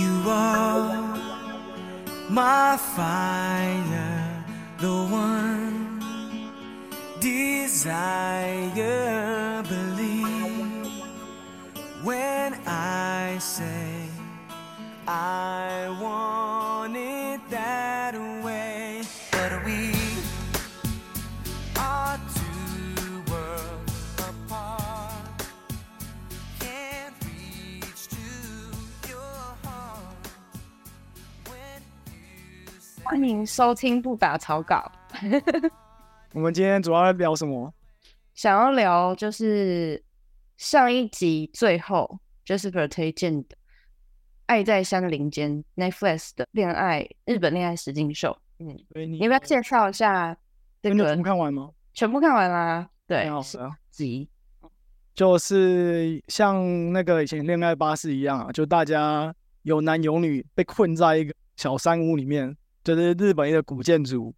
[0.00, 0.96] You are
[2.30, 4.44] my fire,
[4.78, 6.00] the one
[7.20, 9.19] desire.
[33.40, 34.90] 迎收听不打草稿。
[36.34, 37.72] 我们今天主要聊什么？
[38.34, 40.02] 想要聊就是
[40.58, 43.48] 上一集最后 Jasper 推荐的
[44.46, 48.36] 《爱在山林间》Netflix 的恋爱日本恋爱实境秀。
[48.58, 50.36] 嗯，你你要不要介绍一下
[50.82, 51.22] 全部？
[51.22, 51.70] 看完吗？
[51.94, 52.88] 全部看完啦？
[53.06, 54.28] 对挺，好的啊，集
[55.14, 64.34] 就是像那个以前恋爱巴士一样啊，就大家有男有女被困在一个小山屋里面，就是日本一个古建筑，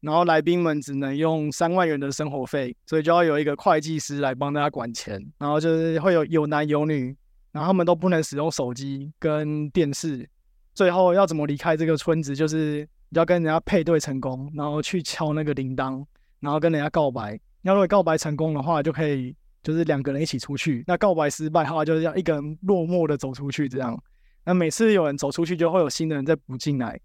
[0.00, 7.14] 然后来宾们只能用三万元的生活费，所以就要有一个会计师来帮大家管钱，然后就是会有有男有女，
[7.52, 10.28] 然后他们都不能使用手机跟电视，
[10.74, 16.04] 最后要怎么离开这个村子，就是要跟人家配对成功，然后去敲那个铃铛，
[16.38, 17.38] 然后跟人家告白。
[17.62, 20.82] 要如果告白成功的话，就可以就是两个人一起出去。
[20.86, 24.02] 那告白失败的话，就是要一个人落寞的走出去这样。
[24.46, 26.98] 那每次有人走出去，就会有新的人再补进来。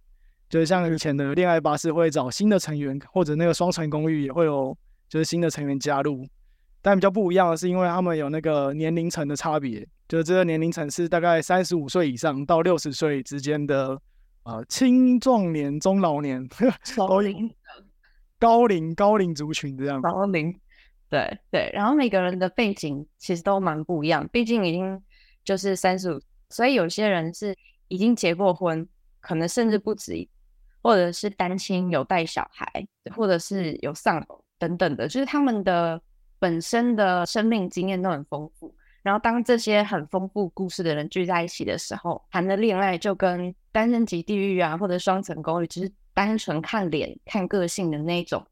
[0.50, 4.78] 就是像以前的恋爱巴士会找新的成员，或者那个双层公寓也会有
[5.10, 6.26] 就是新的成员加入。
[6.82, 14.00] 但比较不一样的是，因为他们有那个年龄层的差别，就是这个年龄层是大概三十五岁以上到六十岁之间的
[14.44, 16.48] 呃青壮年、中老年
[16.96, 17.52] 高龄
[18.38, 20.00] 高龄高龄族群这样。
[20.00, 20.56] 高龄，
[21.10, 25.02] 对对，然后每个人的背景其实都蛮不一样，毕竟已经
[25.44, 27.56] 就是三十五，所以有些人是
[27.88, 28.88] 已经结过婚，
[29.20, 30.30] 可能甚至不止一，
[30.86, 36.00] 或者是单亲有带小孩，或者是有丧偶等等的，就是他们的
[36.38, 38.72] 本身的生命经验都很丰富。
[39.02, 48.46] 然后当这些很丰富故事的人聚在一起的时候，谈的恋爱就跟《单身级地狱》啊，或者《双层公寓》，只是单纯看脸、看个性的那一种。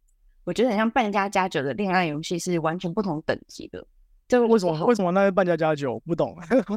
[0.43, 3.85] 我觉得很像半家家酒的恋爱游戏是完全不同等级的。
[4.27, 6.01] 就为什么为什么那是扮家家酒？
[6.03, 6.35] 不懂。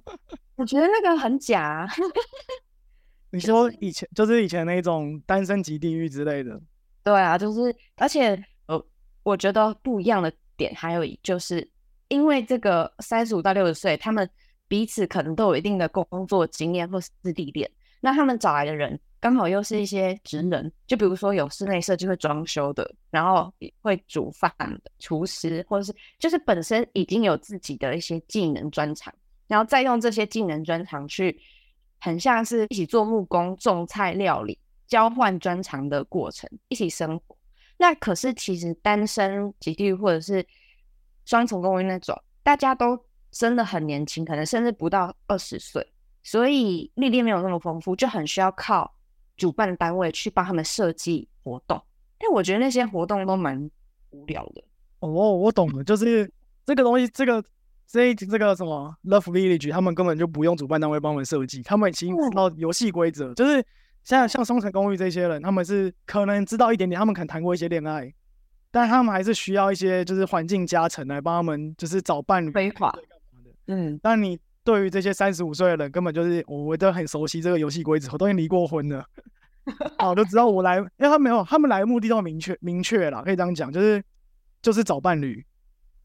[0.56, 1.88] 我觉得那个很假啊。
[3.30, 6.60] 你说以前就是以前那种单身级地狱之类的，
[7.02, 8.86] 对啊，就是而且呃，
[9.22, 11.68] 我觉得不一样的点还有一就是，
[12.08, 14.28] 因为这个三十五到六十岁，他们
[14.68, 17.70] 彼此可能都有一定的工作经验或是历练，
[18.00, 29.12] 那他们找来的人刚好又是一些职能，就比如说有室内设计会装修的，然后也会煮饭的厨师，或者是就是本身已经有自己的一些技能专长，
[29.46, 31.36] 然后再用这些技能专长去，
[32.00, 37.36] 很像是一起做木工、种菜、料理，交换专长的过程，一起生活。
[37.78, 40.46] 那可是其实单身极地或者是
[41.24, 42.98] 双重公寓那种，大家都
[43.30, 45.86] 真的很年轻，可能甚至不到二十岁，
[46.22, 48.94] 所以历练没有那么丰富，就很需要靠
[49.36, 51.82] 主办单位去帮他们设计活动。
[52.18, 53.70] 但我觉得那些活动都蛮
[54.10, 54.64] 无聊的。
[55.00, 56.32] 哦，我懂了，就是
[56.64, 57.44] 这个东西，这个
[57.86, 63.64] 这一这个什么 Love Village，他们根本就不用主办单位帮我们设计，他们已经知道游戏规则，就是
[64.02, 68.12] 像像双城公寓这些人，他们是可能知道一点点，他们可能谈过一些恋爱，
[68.72, 73.02] 但他们还是需要一些就是环境加成来帮他们，就是找伴侣规划干
[73.32, 73.50] 嘛的。
[73.68, 79.04] 嗯，但你对于这些三十五岁的人，根本就是我我都很熟悉这个游戏规则，我都已经离过婚了，
[79.98, 84.02] 啊，我就知道我来，因为他没有，他们来的目的都明确明确了，可以这样讲，就是
[84.60, 85.45] 就是找伴侣。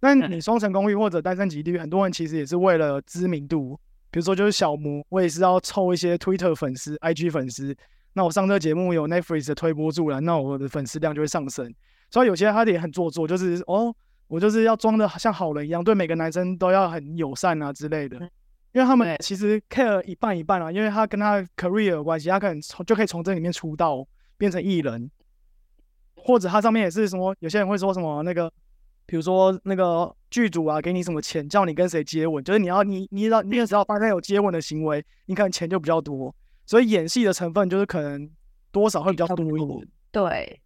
[0.01, 3.79] 但嗯你双层公寓或者单身级地狱，很多人其实也是为了知名度，
[4.09, 7.73] 比如说就是小模，我也是要凑一些 Twitter 粉丝、IG 粉丝。
[8.13, 11.73] 那我上这个节目有 Netflix 的推波助澜，那我的粉丝量就会上升。
[12.09, 13.95] 所以有些他也很做作，就是哦，
[14.27, 18.17] 我就是要装的像好人一样，对每个男生都要很友善啊之类的。
[18.73, 24.05] 因为他们其实 care 一半一半啊，因为他跟他 career 有关系，他可能从就可以从这里面出道
[24.37, 25.09] 变成艺人，
[26.15, 28.51] 或者他上面也是什么，有些人会说什么那个，
[29.05, 36.33] 比如说那个剧组啊，给你什么钱，叫你跟谁接吻，就是你要你你要你也只要发生有接吻的行为，你可能钱就比较多，
[36.65, 38.29] 所以演戏的成分就是可能
[38.71, 39.87] 多少会比较多一点。
[40.11, 40.61] 对。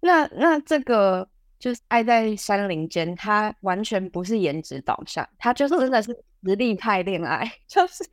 [0.00, 1.28] 那那这个
[1.58, 6.12] 就是《爱在山林间》，它完全不是颜值导向，它就是真的是
[6.44, 8.04] 实力派恋爱， 就是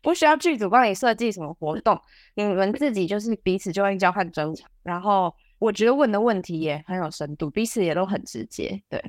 [0.00, 2.00] 不需要剧组帮你设计什么活动，
[2.34, 9.00] 你们自己就是彼此就会交换专长，然后我觉得问的问题也很有深度，彼此也都很直接，对，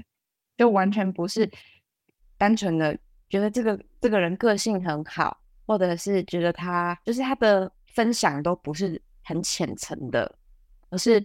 [0.56, 1.50] 就完全不是
[2.38, 2.96] 单纯的
[3.28, 10.30] 觉得这个这个人个性很好，或或者是觉得他就是他的分享都不是很浅层的，
[10.90, 11.18] 而是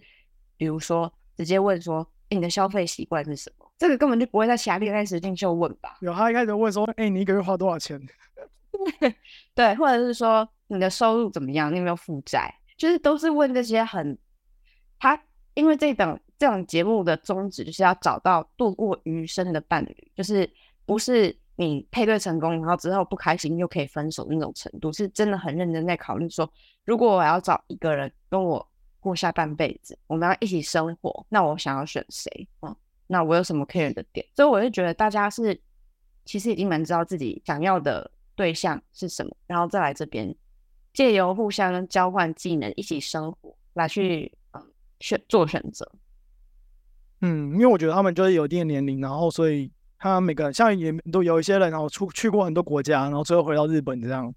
[0.55, 1.97] 比如说直接问说、
[2.29, 3.69] 诶你的消费习惯是什么？
[3.77, 5.97] 这个根本就不会在其他恋爱实境秀问吧？
[5.99, 8.01] 有他一开始问说，哎、你一个月花多少钱？
[9.53, 11.69] 对，或者是说你的收入怎么样？
[11.69, 12.49] 你有没有负债？
[12.77, 14.17] 就是都是问这些很
[14.99, 15.21] 他，
[15.53, 20.49] 因为这档这档节目的宗旨就是要找到度过余生的伴侣，就是
[20.85, 26.49] 不是你配对成功，然后之后不开心又可以分手那种程度，是真的很认真在考虑说，
[26.85, 28.65] 如果我要找一个人跟我
[28.99, 32.47] 过下半辈子，我们要一起生活，那我想要选谁？
[32.61, 32.75] 嗯，
[33.07, 34.25] 那我有什么 care 的点？
[34.35, 35.59] 所以我就觉得大家是
[36.25, 40.35] 其实已经蛮知道自己想要的对象是什么，然后再来这边
[40.93, 44.31] 借由互相交换技能，一起生活来去
[44.99, 45.89] 选做选择。
[47.21, 54.31] 嗯，因为我觉得他们就是有一定的年龄，然后所以他每个人像也都有一些人，然后出去过很多国家，然后最后回到日本这样，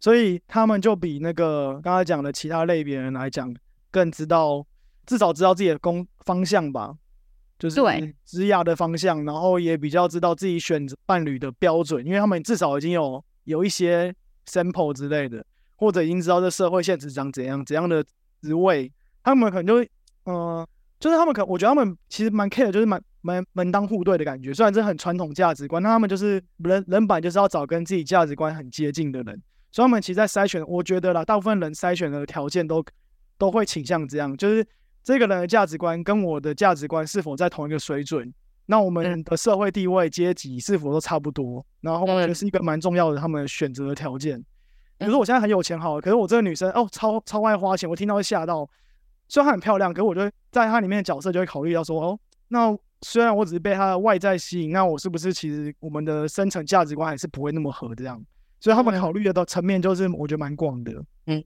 [0.00, 3.54] 所以他们就比那个刚才讲的其他类别人来讲，
[3.90, 4.66] 更知道
[5.06, 6.96] 至少知道自己的工方向吧，
[7.58, 14.14] 就是对职涯的方向，然后也比较知道自己选择伴侣的标准，因为他们至少已经有有一些
[14.46, 15.44] sample 之类的，
[15.76, 18.02] 或者已经知道这社会现实长怎样，怎样的
[18.40, 18.90] 职位，
[19.24, 19.90] 他们可能就会
[20.26, 20.64] 呃。
[21.00, 24.54] 就是他们可，我觉得他们其实蛮 care，就是蛮蛮门当户对的感觉。
[24.54, 32.82] 虽然这很传统价值观，但他们就是人人版就是要找跟自己价值观很接近的人，所以他们其实，在筛选，我觉得啦，大部分人筛选的条件都
[33.36, 34.66] 都会倾向这样，就是
[35.02, 38.32] 这个人的价值观跟我的价值观是否在同一个水准，
[38.64, 44.42] 那我们的社会地位、阶级是否都差不多，然后我觉得是一个蛮重要的他们选择的条件。
[44.96, 48.66] 比如说我现在很有钱好了，可是我这个女生哦，超超爱花钱，我听到会吓到。
[49.28, 52.18] 虽然她很漂亮，可是我就会在她里面的角色就会考虑到说，哦，
[52.48, 58.24] 那虽然我只是被她的外在吸引，那我是不是其实我们的深层价值观还是不会那么合这样？
[58.60, 60.92] 所以他们嗯考虑的层面就是我觉得蛮广的。
[61.26, 61.44] 嗯，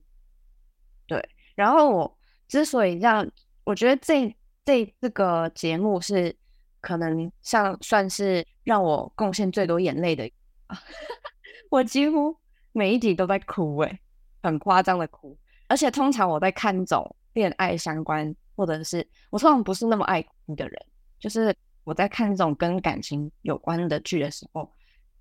[1.05, 2.17] 对然后我
[2.47, 3.29] 之所以让
[3.65, 4.33] 我觉得这
[4.63, 6.33] 这这个节目是
[6.79, 10.31] 可能像算是让我贡献最多眼泪的，
[11.69, 12.37] 我几乎
[12.71, 13.99] 每一集都在哭诶、
[14.41, 15.37] 很夸张的哭。
[15.67, 20.85] 而且通常我在看这种恋爱相关，或者是我通常不是那么爱哭的人，
[21.19, 24.69] 就是我在看这种跟感情有关的剧的时候，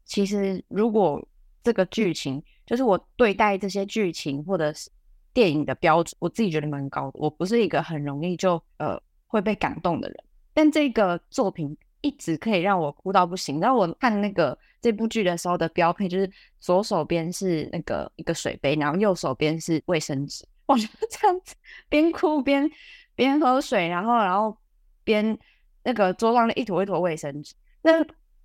[0.04, 1.26] 其实如果
[1.62, 4.90] 这个剧情，就是我对待这些剧情或者是
[5.32, 7.18] 电影的标准，我自己觉得蛮高的。
[7.20, 10.16] 我不是一个很容易就呃会被感动的人，
[10.54, 13.60] 但这个作品一直可以让我哭到不行。
[13.60, 20.46] 然后我看那个这部剧的时候的标配，就是左手边是那个一个水杯，然后右手边是卫生纸。
[20.68, 21.54] 我就这样子
[21.88, 22.70] 边哭边
[23.14, 24.56] 边喝水，然后然后
[25.02, 25.36] 边
[25.82, 27.54] 那个桌上的一坨一坨卫生纸。
[27.82, 27.92] 那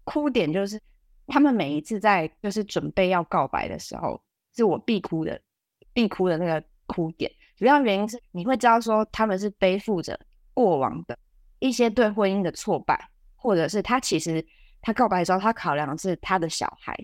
[0.06, 0.82] 哭点就是
[1.28, 4.20] 他们每一次在就是准备要告白的时候，
[4.56, 5.40] 是我必哭的
[5.92, 7.30] 必哭的那个哭点。
[7.58, 10.20] 主要原因是你会知道说他们是背负着
[10.54, 11.18] 过往的
[11.60, 14.46] 一些对婚姻的挫败，或者是他其实
[14.82, 16.98] 他告白的时候，他考量的是他的小孩，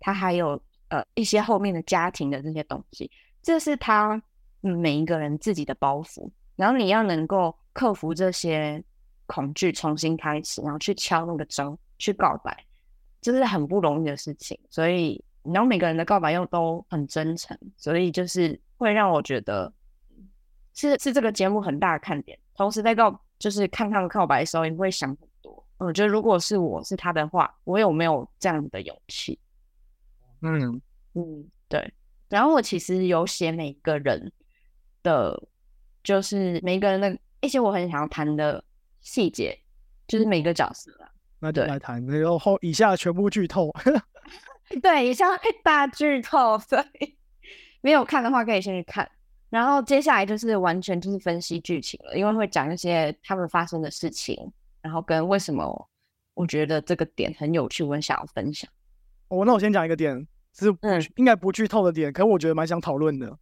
[0.00, 3.10] 他还有呃一些后面的家庭的这些东西，
[3.42, 4.20] 这是他
[4.70, 6.30] 每一个人自己的包袱。
[6.56, 8.82] 然后你要能够克服这些
[9.26, 12.64] 恐惧，重新开始，然后去敲那个钟，去告白，
[13.20, 14.58] 这是很不容易的事情。
[14.70, 19.72] 所以，然后每个人的告白又都很真诚，所以就是会让我觉得
[20.74, 22.38] 是是这个节目很大的看点。
[22.54, 25.66] 同时在告就是看他们告白的时候，也会想很多。
[25.78, 29.38] 我觉得如果是我是他的话，我有没有这样的勇气？
[30.42, 30.80] 嗯，
[31.14, 31.92] 嗯，对。
[32.28, 34.30] 然后我其实有写每个人
[35.02, 35.42] 的，
[36.02, 38.62] 就是每个人的一些我很想要谈的
[39.00, 39.58] 细节，
[40.06, 41.08] 就是每个角色啊。
[41.38, 43.72] 那就对来谈，然后后以下全部剧透。
[44.80, 47.16] 对，以上会大剧透，所以
[47.80, 49.10] 没有看的话可以先去看。
[49.50, 55.88] 然后接下来就是完全就是分析剧情了，因为会讲一些他们发生的事情，然后跟为什么
[56.32, 58.70] 我觉得这个点很有趣，我很想要分享。
[59.28, 63.36] 哦，那我先讲一个点，是嗯应该不剧透的点，可我觉得蛮想讨论的，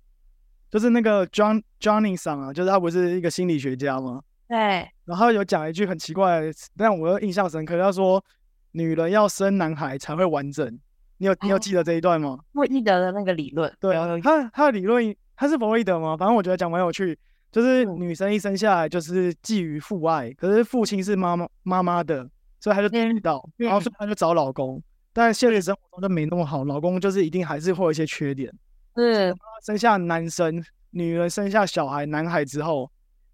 [0.71, 4.23] 就是那个 John Johnny 桑啊，就是他不是一个心理学家吗？
[4.49, 7.79] 对，然后有讲一句很奇怪的，但我又印象深刻。
[7.79, 8.25] 他说，
[8.73, 10.79] 女人要生男孩才会完整。
[11.19, 12.39] 你有你有哦记得这一段吗？
[12.53, 16.17] 弗洛伊德的那个理论，对啊，他他的理论他是弗洛伊德吗？
[16.17, 17.19] 反正我觉得讲蛮有趣，
[17.53, 22.27] 就是嗯女生一生下来就是寄予父爱，可是父亲是妈妈妈妈的，
[22.59, 24.83] 所以他就嗯知道，然后所以他就找老公。
[25.13, 28.53] 但现实生活中就没那么好，老公就是一定还是会有一些缺点。
[29.01, 32.91] 是生下男生，女人生下小孩，男孩之后，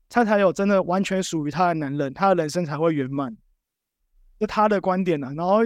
[0.09, 3.37] 他才有真的完全属于他的男人，他的人生才会圆满。
[4.39, 5.61] 就他的观点呢、啊，然后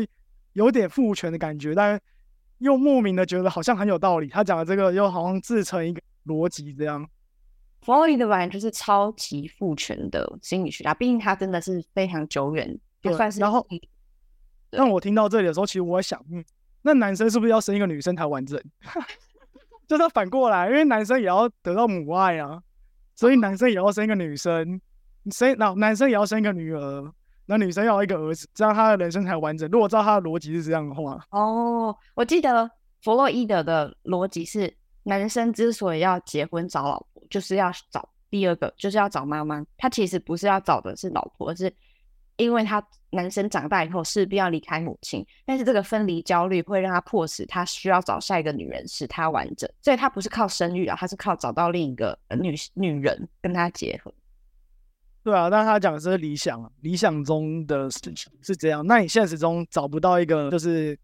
[0.52, 2.00] 有点父权的感觉，但
[2.58, 7.08] 又莫名的觉得好像很有道理，他讲的这个又好像自成一个逻辑这样。
[7.82, 13.66] 弗洛伊德本来就是超级父权的心理学家，毕竟他真的是非常久远，就算是然后
[14.70, 16.44] 让我听到这里的时候，其实我在想，嗯，
[16.82, 18.62] 那男生是不是要生一个女生才完整？
[19.90, 22.62] 就是反过来，因为男生也要得到母爱啊，
[23.16, 24.80] 所以男生也要生一个女生，
[25.32, 27.12] 生那男生也要生一个女儿，
[27.46, 29.68] 那女生要一个儿子，这样他的人生才完整。
[29.68, 32.70] 如果照他的逻辑是这样的话，哦，我记得
[33.02, 39.60] 弗洛伊德的逻辑是，男生之所以要结婚找老婆，就是要找第二个，就是要找妈妈。
[39.76, 41.74] 他其实不是要找的是老婆，而是
[42.40, 54.12] 因为他男生长大以后势必要离开母亲，但是这个分离焦虑会让他迫使他需要找下一个女人使他完整，所以他不是靠生育啊，他是靠找到另一个呃女女人跟他结合。
[55.22, 58.86] 对啊，但他讲的是理想啊，理想中的事情是这样。
[58.86, 60.98] 那你现实中找不到一个，就是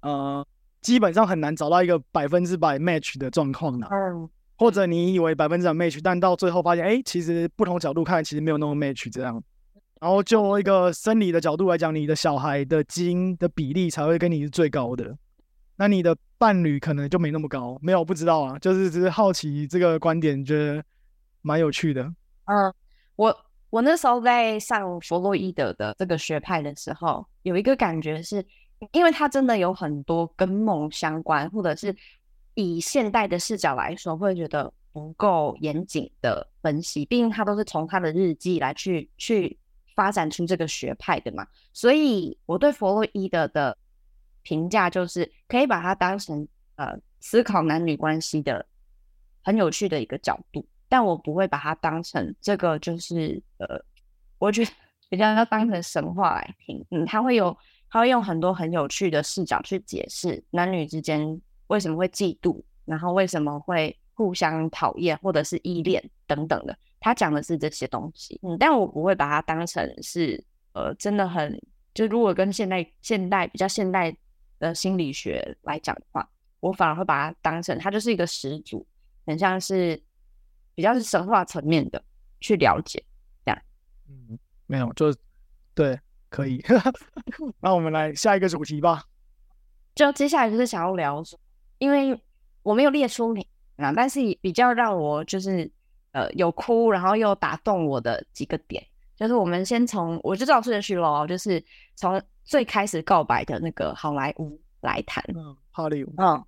[0.00, 0.44] 呃，
[0.80, 9.40] 基本上很难找到一个百分之百 match 的状况呢、嗯，或者你以为百分之百 match，但到最后发现，哎，其实不同角度看，其实没有那么 match 这样。
[10.02, 15.16] 然后就一个生理的角度来讲，你的小孩的基因的比例才会跟你是最高的，
[15.76, 17.78] 那你的伴侣可能就没那么高。
[17.80, 20.82] 没有不知道啊，就是只是好奇这个观点，觉得
[21.40, 22.02] 蛮有趣的。
[22.46, 22.74] 嗯，
[23.14, 23.32] 我
[23.70, 28.44] 我那时候在上弗洛伊德的这个学派的时候，有一个感觉是，
[28.90, 31.94] 因为他真的有很多跟梦相关，或者是
[32.54, 37.04] 以现代的视角来说，会觉得不够严谨的分析。
[37.06, 39.56] 毕竟他都是从他的日记来去去
[39.94, 43.76] 发展出这个学派的嘛，所以我对弗洛伊德的
[44.42, 46.46] 评价就是，可以把它当成
[46.76, 48.66] 呃思考男女关系的
[49.42, 50.66] 很有趣的一个角度。
[50.88, 53.82] 但我不会把它当成这个，就是呃，
[54.38, 54.70] 我觉得
[55.08, 56.84] 比较要当成神话来听。
[56.90, 57.56] 嗯，他会有，
[57.88, 66.76] 他会用很多很有趣的视角去解释男女之间为什么会嫉妒，然后为什么会互相讨厌或者是依恋等等的。
[67.02, 70.42] 他讲的是这些东西，嗯，但我不会把它当成是
[70.72, 71.60] 呃，真的很
[71.92, 74.16] 就如果跟现代现代比较现代
[74.58, 76.26] 的心理学来讲的话，
[76.60, 78.86] 我反而会把它当成它就是一个始祖，
[79.26, 80.02] 很像是。
[80.74, 82.02] 比较是神话层面的
[82.40, 83.04] 去了解，
[83.44, 83.62] 这样
[84.08, 85.14] 嗯，没有，就
[85.74, 86.64] 对，可以。
[87.60, 89.04] 那我们来下一个主题吧。
[89.94, 91.22] 就接下来就是想要聊，
[91.76, 92.18] 因为
[92.62, 95.70] 我没有列出名啊，但是比较让我就是
[96.12, 98.82] 呃有哭，然后又打动我的几个点，
[99.16, 101.62] 就是我们先从我就照顺序喽，就是
[101.94, 105.22] 从最开始告白的那个好莱坞来谈。
[105.34, 106.44] 嗯，好莱坞，嗯，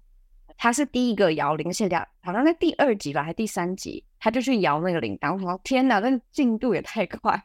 [0.56, 5.34] 他是第一个摇铃线的，好像在第二集吧，还第三集，他就去摇那个铃铛。
[5.34, 7.44] 我说天哪，那个进度也太快。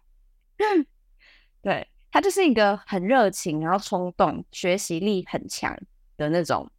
[1.62, 5.78] 对他就是一个很热情，然后冲动，学习力很强
[6.18, 6.70] 的那种，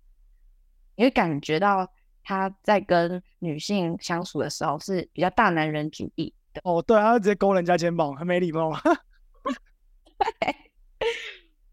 [0.97, 1.91] 你会感觉到
[2.23, 6.61] 他在跟女性相处的时候是比较大男人主义的。
[6.65, 8.73] 哦，对，他直接勾人家肩膀，很没礼貌。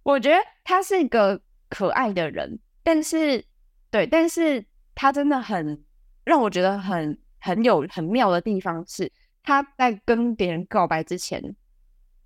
[0.04, 3.44] 我觉得他是一个可爱的人，但是
[3.92, 5.84] 对，但是他真的很
[6.24, 9.12] 让我觉得很很有很妙的地方是，
[9.44, 11.56] 他在跟别人告白之前，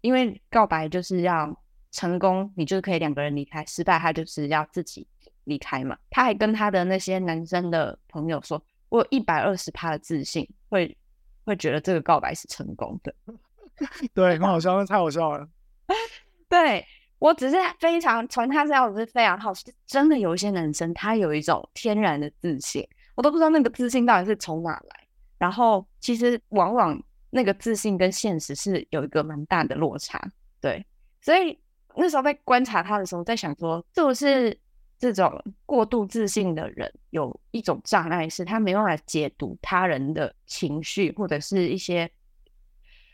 [0.01, 1.59] 因为告白就是要
[1.91, 5.07] 成功，你就是可以两个人离开；失败，他就是要自己
[5.51, 5.97] 离开嘛。
[6.09, 10.97] 他还跟他的那些男生的朋友说：“我有一百二十趴的自信，会
[11.43, 13.13] 会觉得这个告白是成功的。
[14.13, 15.47] ”对，很好笑，太好笑了。
[16.47, 16.85] 对
[17.19, 25.07] 我只是非常从他身上我是非常好奇，真的有一些男生他有一种天然的自信，我都不知道那个自信到底是从哪来。
[25.37, 30.21] 然后其实往往那个自信跟现实是有一个蛮大的落差，
[30.59, 30.85] 对。
[31.21, 31.57] 所以
[31.95, 34.59] 那时候在观察他的时候，在想说，是不是
[35.01, 42.07] 这种过度自信的人有一种障碍，是他没办法解读他人的情绪，或者是一些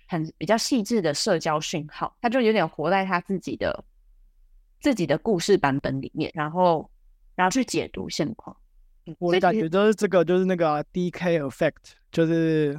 [0.05, 3.85] 很比较细致的社交讯号，他就有点活在他自己的
[4.81, 6.91] 自己的故事版本里面，然后
[7.35, 8.53] 然后去解读现况。
[9.05, 12.77] 嗯我的感觉就是这个，就是那个啊、DK effect，就是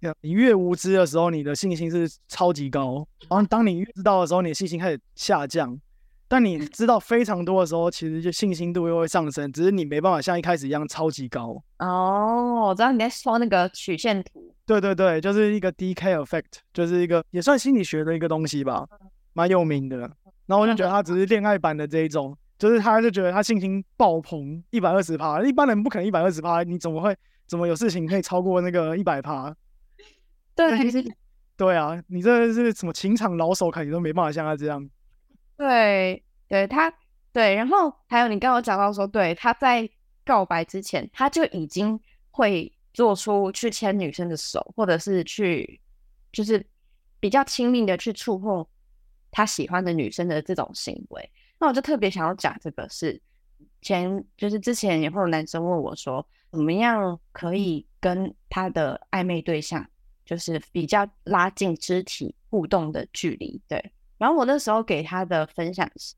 [0.00, 5.78] 呃你越无知的时候，你的信心是超级高，然后当你越知道的时候，你的信心开始下降。
[6.28, 11.62] 但你知道非常多的时候，其实就信心度又会上升，只是你没办法像一开始一样超级高。
[11.78, 14.52] 哦，我知道你在说那个曲线图。
[14.66, 18.84] 对对对，就是一个 DK effect，就是一个也算心理学的一个东西吧，
[19.34, 19.98] 蛮有名的。
[20.46, 27.16] 然后我就觉得他只是恋爱版的这一种，就是他就觉得他信心爆棚一百二十趴，一般人不可能一百二十趴，你怎么会
[27.46, 29.54] 怎么有事情可以超过那个一百趴？
[30.56, 30.68] 对
[31.56, 34.84] 对啊，你这是什么情场老手，肯定都没办法像他这样。
[35.56, 36.92] 对对，他
[37.32, 39.88] 对，然后还有你刚刚讲到说，对，他在
[40.24, 41.98] 告白之前，他就已经
[42.30, 45.80] 会做出去牵女生的手，或者是去
[46.32, 46.64] 就是
[47.20, 48.66] 比较亲密的去触碰
[49.30, 51.30] 他喜欢的女生的这种行为。
[51.58, 53.20] 那我就特别想要讲这个是
[53.80, 59.86] 前就是之前也会有男生问我说，怎么样可以跟他的暧昧对象
[60.24, 63.60] 就是比较拉近肢体互动的距离？
[63.68, 66.14] 对，然后我那时候给他的分享是，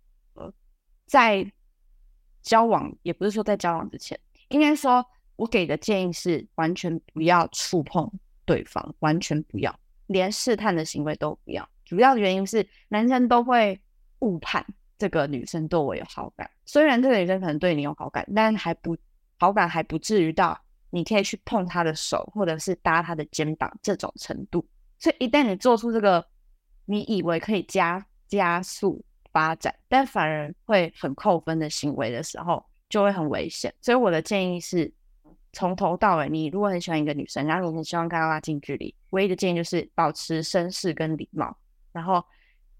[1.07, 1.51] 在
[2.43, 5.05] 交往也不是说在交往之前，应该说
[5.37, 8.11] 我给的建议是完全不要触碰
[8.45, 11.69] 对方，完全不要，连试探的行为都不要。
[11.85, 13.81] 主要的原因是男生都会
[14.21, 14.65] 误判
[14.99, 18.97] 这个女生对我有好感，虽然这个女生可能对你有好感，但还不
[19.39, 20.59] 好感还不至于到
[20.91, 24.67] 你可以去碰她的手或者是搭她的肩膀这种程度。
[24.99, 26.25] 所以一旦你做出这个
[26.91, 33.73] 你以为可以加加速发展，但反而会很扣分的行为的时候，就会很危险。
[33.83, 34.91] 所以我的建议是，
[35.53, 41.55] 从头到尾，你如果很喜欢一个女生，然后你很希望跟她拉近距离，唯一的建议就是保持绅士跟礼貌。
[41.93, 42.25] 然后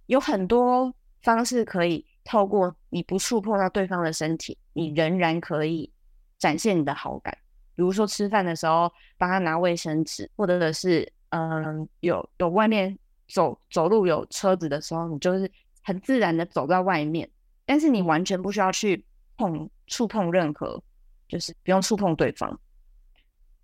[0.07, 5.93] 有很多方式可以透过你不触碰到对方的身体，你仍然可以
[6.39, 7.37] 展现你的好感。
[7.75, 12.99] 比如说吃饭的时候帮他拿卫生纸，或者是嗯有有外面
[13.29, 15.51] 走走路有车子的时候，你就是
[15.83, 17.29] 很自然的走到外面，
[17.65, 19.05] 但是你完全不需要去
[19.37, 20.83] 碰触碰任何，
[21.29, 22.59] 就是不用触碰对方。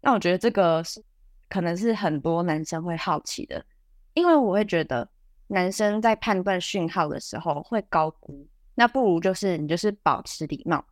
[0.00, 1.02] 那我觉得这个是
[1.49, 3.64] 可能是很多男生会好奇的，
[4.12, 5.09] 因为我会觉得
[5.47, 10.85] 男生在判断讯号的时候会高估，那不如就是你就是保持礼貌。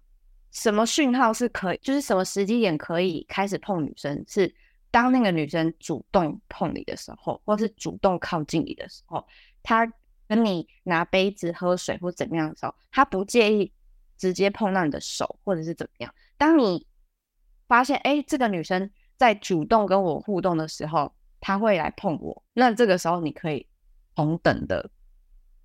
[0.50, 4.54] 什么讯号是可以，就是什么时机点可以开始碰女生，是
[4.92, 9.26] 当那个女生主动碰你的时候，或是主动靠近你的时候，
[9.64, 9.92] 她
[10.28, 13.72] 跟你拿杯子喝水或怎么样的时候，她不介意
[14.16, 16.14] 直接碰到你的手，或者是怎么样。
[16.38, 16.86] 当你
[17.66, 23.66] 发现，哎，这个女生在主动跟我互动的时候，她会来碰我，那这个时候你可以
[24.14, 24.90] 同等的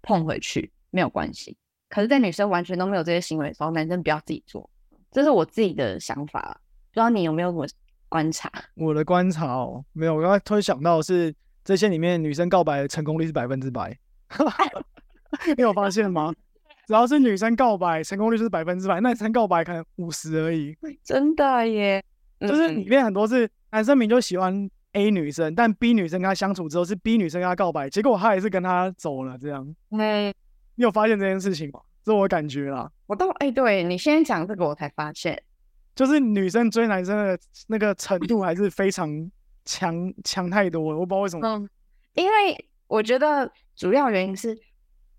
[0.02, 1.58] 碰回去，没有关系。
[1.90, 4.70] 可是，在女生完全都没有这些行为的时候，男生不要自己做。
[5.12, 6.60] 这是我自己的想法，
[6.92, 7.66] 不知道你有没有什么
[8.10, 8.52] 观察？
[8.76, 13.98] 我的观察哦，没有，我刚才突然想到的是这些里面女生告白的成功率是百分之百，
[15.56, 16.34] 你有发现吗？
[16.88, 20.74] 只要是女生告白，成功率就是百分之百，男生告白可能五十而已。
[21.04, 22.02] 真的耶，
[22.40, 29.68] 就是里面很多是男生明就喜欢 A 女生，但 B 女生跟他相处之后是 B 女生跟他告白，结果他还是跟他走了，这样。
[29.92, 30.34] 嗯，
[30.76, 31.82] 你有发现这件事情吗？
[32.06, 35.44] 这我感觉啦，我到哎，对你先讲这个，我才发现，
[35.98, 39.10] 就是女生追男生的那个程度还是非常
[39.66, 41.48] 强强太多了，我不知道为什么。
[41.48, 41.68] 嗯，
[42.14, 44.56] 因为我觉得主要原因是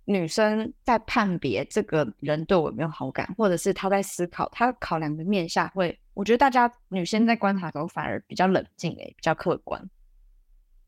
[0.05, 9.85] 女生在判别这个人对我有没有好感，或者是她在思考，她考量的面下会，我觉得大家女生在观察的时候反而比较冷静，哎，比较客观。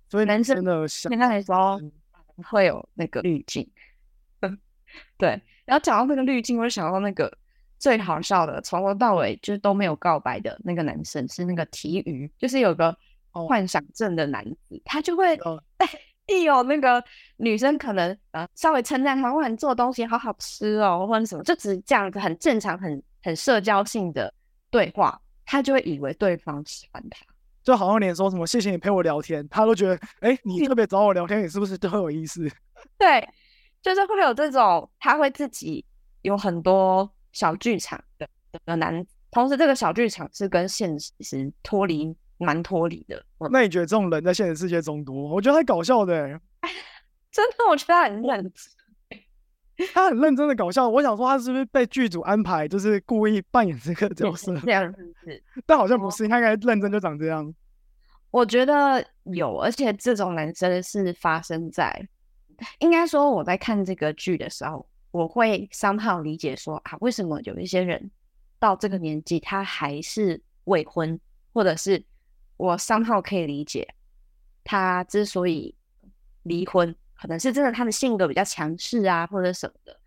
[0.08, 1.80] 所以男生真的想现在的时候
[2.48, 3.68] 会有那个滤镜，
[5.18, 5.42] 对。
[5.64, 7.36] 然后讲到那个滤镜，我就想到那个
[7.80, 12.96] 最好笑的，从头到尾就是都没有告白的那个男生，是那个体育，就是有个
[13.32, 15.60] 幻想症的男子，他就会哦
[16.28, 17.02] 一有那个
[17.38, 24.32] 女生可能呃稍微称赞他，或者做的东西好好吃哦，或者什么，就只是这样子很正常、很很社交性的
[24.70, 27.26] 对话，他就会以为对方喜欢他。
[27.64, 32.48] 就好像连说什么谢谢你陪我聊天，他都觉得哎，你特别找我聊天，你是不是都很有意思？
[32.98, 33.26] 对，
[33.82, 35.84] 就是会有这种，他会自己
[36.22, 38.28] 有很多小剧场的
[38.64, 43.22] 的男，同时这个小剧场是跟现实脱离蛮脱离的。
[43.50, 45.28] 那你觉得这种人在现实世界中多？
[45.28, 46.40] 我觉得他搞笑的欸，
[47.30, 48.52] 真的，我觉得他很认真。
[49.94, 50.86] 他很认真的搞笑。
[50.86, 54.54] 我想说他是不是被剧组安排，就是故意扮演这个角色？
[54.60, 57.54] 这样子是，但好像不是，他应该认真就长这样。
[58.30, 62.06] 我觉得有，而且这种男生是发生在，
[62.80, 68.10] 应该说我在看这个剧的时候，我会 somehow 理解说啊，为什么有一些人
[68.58, 71.18] 到这个年纪他还是未婚，
[71.52, 72.04] 或者是
[72.56, 73.94] 我 somehow 可以理解
[74.64, 75.74] 他之所以
[76.42, 79.98] 离婚，可能是真的他的性格比较强势啊，或者什么的。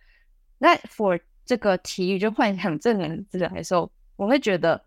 [0.57, 4.83] 那 for 这个体育就幻想症男子来说，我会觉得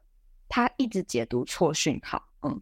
[0.48, 2.60] 他一直解读错讯号，嗯。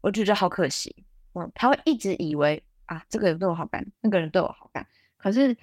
[0.00, 0.94] 我就觉得好可惜，
[1.34, 5.54] 嗯，他会一直以为啊，这个人对我好感，那个人对我好感，可是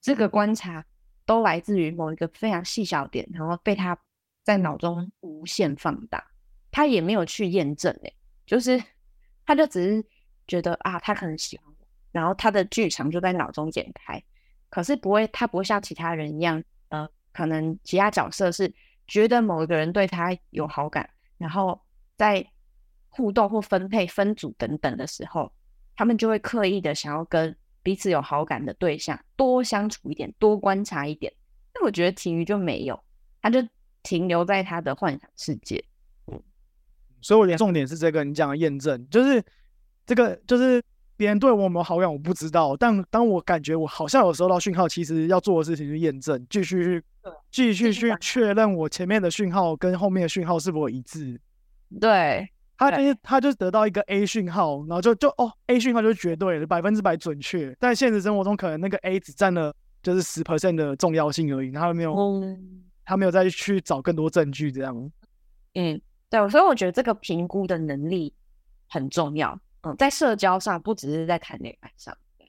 [0.00, 0.84] 这个观察
[1.26, 3.98] 都来自于某一个非常细小点，然后被他
[4.44, 6.24] 在脑中无限放大，
[6.70, 8.82] 他也没有去验证，诶，就是
[9.44, 10.04] 他就只是
[10.46, 14.22] 觉得啊，他可能喜欢我，然后他的剧场就在脑中剪开，
[14.70, 18.72] 可是不会，他不会像其他人一样，呃，可能其他角色是
[19.06, 21.78] 觉得某一个人对他有好感，然后
[22.16, 22.46] 在
[23.10, 25.52] 互动或分配、分组等等的时候，
[25.96, 31.32] 他们就会刻意的想要跟彼此有好感的对象多相处一点，多观察一点。
[31.74, 32.98] 那我觉得体育就没有，
[33.40, 33.60] 他就
[34.02, 35.84] 停留在他的幻想世界。
[37.20, 39.42] 所以我的重点是这个，你讲的验证，就是
[40.06, 40.82] 这个，就是
[41.16, 42.76] 别人对我有没有好感，我不知道。
[42.76, 47.04] 但当我感觉我好像有收到讯号，其实要做的事情是验证，继续去
[47.50, 51.40] 继续去确认我前面的讯号跟后面的讯号是否一致。
[52.00, 57.76] 对，他就是他就得到一个 A 讯号，然后就就哦 A 讯号就是绝对的，百分之百准确。
[57.80, 65.10] 但现实生活中可能那个 A 只占了就是十 percent 的重要性而已，他没有嗯他没有再去找更多证据这样。
[65.74, 68.32] 嗯，对，所以我觉得这个评估的能力
[68.88, 69.58] 很重要。
[69.82, 72.46] 嗯，在社交上，不只是在谈恋爱上，对，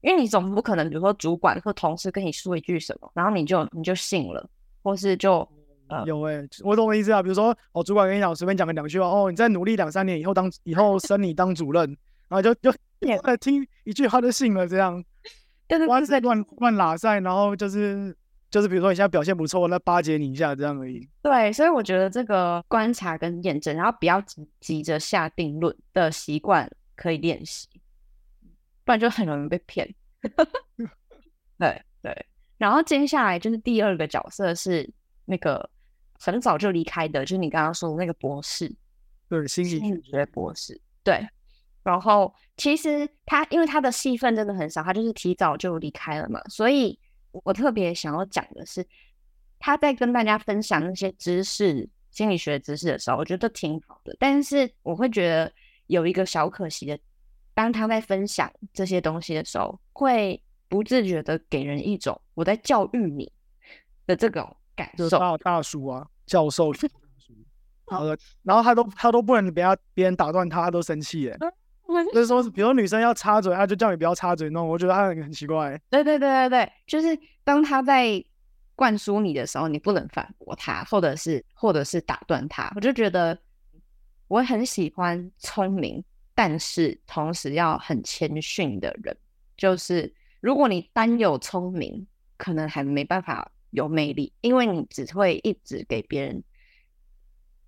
[0.00, 4.48] 因为你总不可能，比如说主管或同事跟你说一句什么，然后你就你就信了，
[4.82, 5.48] 或是就
[5.88, 7.22] 呃有哎、我懂我意思啊。
[7.22, 11.84] 比如说，哦，主管跟你讲，随便讲个两句话，哦，你再努力两三年以后当以后升你当主任，
[12.28, 12.72] 然后就就
[13.40, 15.02] 听一句他就信了，这样
[15.68, 18.16] 对对对对哇塞乱乱拉塞，然后就是
[18.50, 21.08] 就是比如说你现在表现不错，那巴结你一下这样而已。
[21.22, 27.68] 对，所以我觉得这个观察跟验证，然后不要急急着下定论的习惯可以练习，
[28.84, 29.94] 不然就很容易被骗。
[31.58, 32.26] 对对，
[32.58, 34.88] 然后接下来就是第二个角色是
[35.24, 35.68] 那个
[36.18, 38.74] 很早就离开的，就是你刚刚说的那个博士，
[39.28, 40.80] 对，心理学博士。
[41.02, 41.26] 对，
[41.82, 46.98] 然后其实他因为他的戏份真的很少，他就是提早就离开了嘛，所以
[47.30, 48.86] 我特别想要讲的是，
[49.58, 54.16] 他在跟大家分享那些知识、心理学知识的时候，我觉得挺好的。
[54.18, 55.52] 但是我会觉得
[55.86, 56.98] 有一个小可惜的，
[57.54, 63.30] 当他在分享这些东西的时候，会不自觉的给人一种我在教育你
[64.06, 64.98] 的这种感受。
[64.98, 67.34] 就是大大叔啊，教授级大叔，
[67.90, 71.36] 呃，然后他都他都不能别人别人打断他，他都生气耶。
[72.12, 75.80] 就是说，比如女生要插嘴，他就叫你不要插嘴那种，我觉得他很很奇怪。
[75.88, 78.22] 对对对对对，就是当他在
[78.74, 82.70] 灌输你的时候，你不能反驳他，或者是或者是打断他。
[82.74, 83.38] 我就觉得
[84.26, 89.16] 我很喜欢聪明，但是同时要很谦逊的人。
[89.56, 92.04] 就是如果你单有聪明，
[92.36, 96.42] 可能还没办法有魅力，因为你只会一直给别人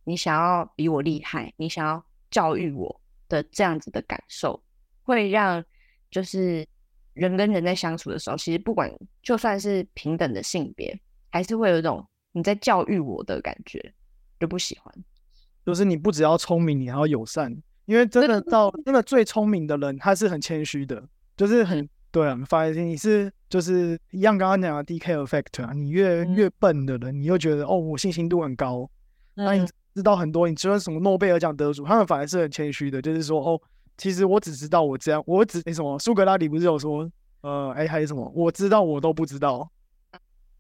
[0.04, 4.58] 你想要比我厉害，你想要教育我的这样子的感受，
[5.02, 5.62] 会让
[6.10, 6.66] 就是
[7.12, 8.90] 人跟人在相处的时候，其实不管
[9.22, 13.92] 就算是平等的性别，还是会有一种你在教育我的感觉，
[14.40, 14.94] 就不喜欢。
[15.66, 22.34] 就是你不只要聪明，你还要友善，因为真的到真的最聪明的人，他是很谦虚的，就是很对啊。
[22.48, 28.88] 发现你是就是一样刚刚讲的 DK effect 啊，你越嗯越笨的人，你又觉得哦，我信心度很高，
[29.34, 33.60] 那你嗯知道很多，你知道什么诺贝尔奖得主，他们反而是很谦虚的，就是说哦，
[33.96, 39.68] 其实我只知道我这样，我只诶什么苏格拉底不是有说，呃，哎还有什么，我知道我都不知道，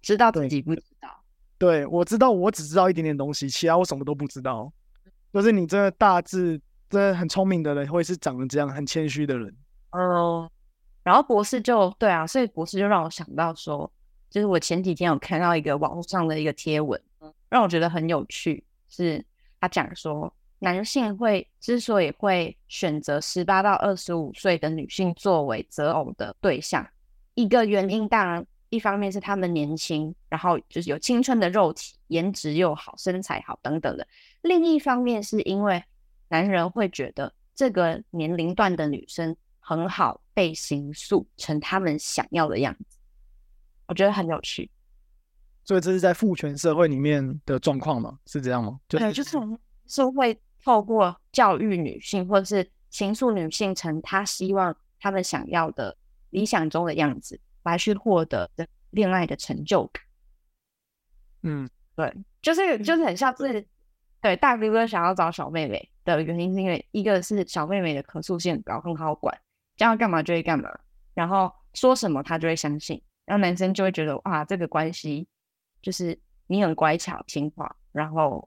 [0.02, 1.08] 知道自对己不知道。
[1.58, 4.72] 对我知道我只知道一点点东西，其他我什么都不知道。
[5.32, 9.54] 就是你真的大致真的很聪明的人，会是长得这样很谦虚的人。
[9.90, 10.48] 嗯，
[11.08, 13.90] 然后博士就对啊，所以博士就让我想到说，
[14.28, 17.00] 就是我前几天有看到一个网络上的一个贴文，
[17.48, 19.24] 让我觉得很有趣，是
[19.58, 26.86] 他讲说，男性会之所以会选择十八到二十五岁的女性作为择偶的对象，
[27.32, 34.04] 一个原因当然一方面是他们年轻，然后就是有青春的肉体，颜值又好，身材好等等的；
[34.42, 35.82] 另一方面是因为
[36.28, 39.34] 男人会觉得这个年龄段的女生
[39.68, 42.96] 很好被形塑成他们想要的样子，
[43.86, 44.70] 我觉得很有趣。
[45.62, 48.18] 所以这是在父权社会里面的状况吗？
[48.24, 48.80] 是这样吗？
[48.88, 55.94] 就对，就是我们是会透过教育女性，或者是形塑女性成她希望他们想要的
[56.30, 60.02] 理想中的样子，来去获得的恋爱的成就感。
[61.42, 63.66] 嗯，对，就是就是很像是
[64.22, 69.38] 对大哥哥想要找小妹妹的原因，是因为一个是小妹妹的可塑性很高，很好管，
[69.78, 70.68] 叫他干嘛就会干嘛，
[71.14, 75.26] 然后说什么他就会相信，然后男生就会觉得哇，这个关系
[75.80, 78.46] 就是你很乖巧听话，然后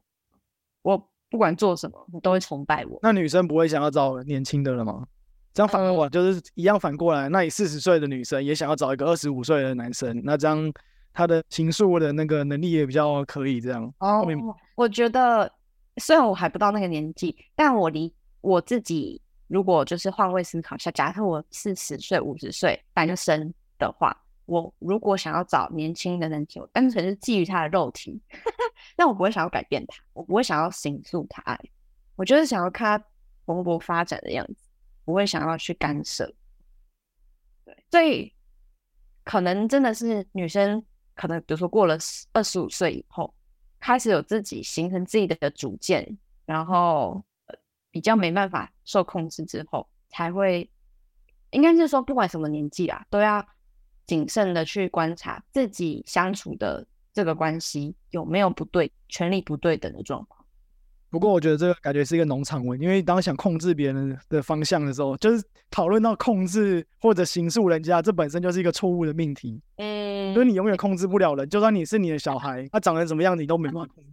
[0.83, 2.99] 我不管做什么，你都会崇拜我。
[3.01, 5.07] 那女生不会想要找年轻的了吗？
[5.53, 10.71] 这样反而我就是一样反过来，那你四十岁的女生也想要找一个二十五岁的男生，那这样
[11.13, 13.93] 他的情愫的那个能力也比较可以这样。
[13.97, 14.37] 后面
[14.75, 15.51] 我觉得
[15.97, 28.17] 虽然我还不到那个年纪，但我离我自己如果就是换位思考一下，假设我四十岁、五十岁单身的话，我如果想要找年轻的男性，我单纯是基于他的肉体，
[28.95, 31.59] 那我不会想要改变他，我不会想要形塑他，
[32.15, 33.05] 我就是想要看他
[33.45, 34.69] 蓬勃发展的样子，
[35.03, 36.33] 不会想要去干涉。
[37.65, 38.33] 对，所以
[39.25, 40.81] 可能真的是女生，
[41.13, 41.97] 可能比如说过了
[42.31, 43.33] 二十五岁以后，
[43.81, 47.21] 开始有自己形成自己的主见，然后
[47.91, 50.69] 比较没办法受控制之后，才会
[51.51, 53.45] 应该是说，不管什么年纪啊，都要
[54.07, 60.43] 谨慎的去观察自己相处的这个关系有没有不对、权力不对等的状况。
[61.09, 69.61] 不过我觉得这个感觉是一个农场文，因为当想控制别人的方向的时候，就是讨论到控制或者刑诉人家，这本身就是一个错误的命题。
[69.75, 74.09] 嗯就是你永远控制不了人，就算你是你的小孩，他长成什么样子，你都没办法控制。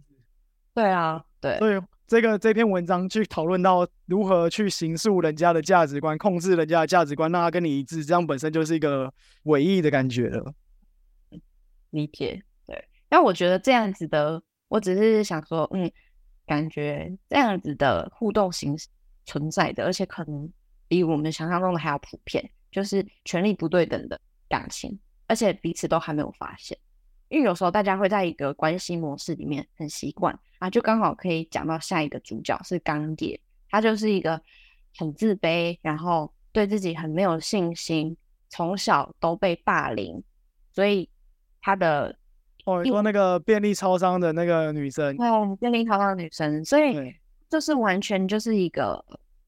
[0.73, 10.51] 对啊，对，所以这个这篇文章去讨论到如何去形塑人家的价值观，控制人家的价值观，让他跟你一致，这样本身就是一个伪意的感觉了。
[11.91, 12.83] 理解，对。
[13.07, 15.91] 但我觉得这样子的，我只是想说，嗯，
[16.47, 18.87] 感觉这样子的互动形式
[19.25, 20.51] 存在的，而且可能
[20.87, 26.75] 比我们想象中的还要普遍，就是权力不对等的感情，而且彼此都还没有发现。
[27.29, 33.39] 因为有时候大家会在一个关系模式里面很习惯啊，就刚好可以讲到下一个主角是钢铁，
[33.69, 34.41] 他就是一个
[34.97, 38.17] 很自卑，然后对自己很没有信心，
[38.49, 40.21] 从小都被霸凌，
[40.73, 41.07] 所以
[41.61, 42.17] 他的
[42.65, 47.15] 哦，你说那个便利超商的那个女生，对便利超商的女生，所以，
[47.49, 49.03] 就是完全就是一个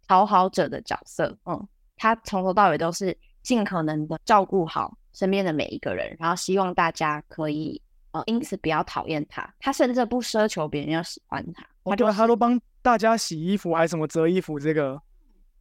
[0.08, 1.38] 讨好者的角色。
[1.46, 1.67] 嗯，
[1.98, 9.54] 他从头到尾都是尽可能的照顾好身边的每一个人，然后希望大家可以呃因此不要讨厌他。
[9.60, 15.02] 他甚至不奢求别人要喜欢他，哦他就对他都帮大家洗衣服，还什么折衣服，这个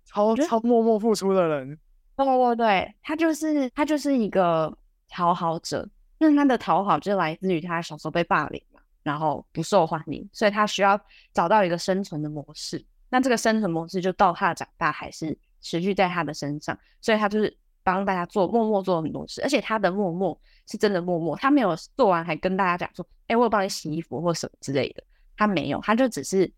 [0.04, 1.78] 超超默默付出的人。
[2.16, 4.76] 对对对，他就是他就是一个
[5.08, 5.88] 讨好者。
[6.18, 11.00] 那他的讨好就来自于他小时候被霸凌嘛，然后不受欢迎，所以他需要
[11.32, 12.84] 找到一个生存的模式。
[13.08, 17.56] 那这个生存模式就到他的长大还是持续在他的身上，所以他就是
[17.92, 25.02] 帮大家做默默做很多事，而且他的默默是真的默默，他没有做完还跟大家讲说，哎、我有帮你洗衣服或什么之类的，
[25.36, 26.50] 他没有，他就只是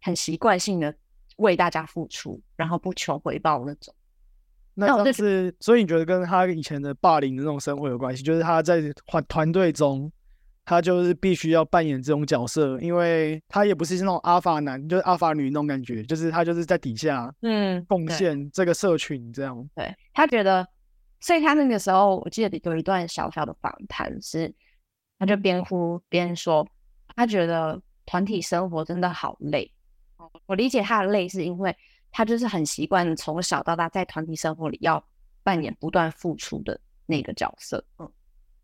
[0.00, 0.94] 很习惯性的
[1.36, 3.94] 为大家付出，然后不求回报那种。
[4.74, 8.22] 那这样那我就是，所以你觉得跟他以前的霸凌的那种生活有关系？
[8.22, 10.10] 就是他在团团队中，
[10.68, 19.66] 他就是必须要扮演这种角色，因为他也不是那种阿法男，就是阿法女那种感觉，就是他就是在底下嗯贡献这个社群这样。
[19.74, 20.68] 对他觉得，
[21.20, 24.54] 所以他那个时候，我记得有一段小小的访谈是，
[25.18, 26.68] 他就边哭边说，
[27.16, 29.72] 他觉得团体生活真的好累。
[30.18, 31.74] 哦我理解他的累，是因为
[32.10, 35.02] 他就是很习惯从小到大在团体生活里要
[35.42, 38.12] 扮演不断付出的那个角色，嗯，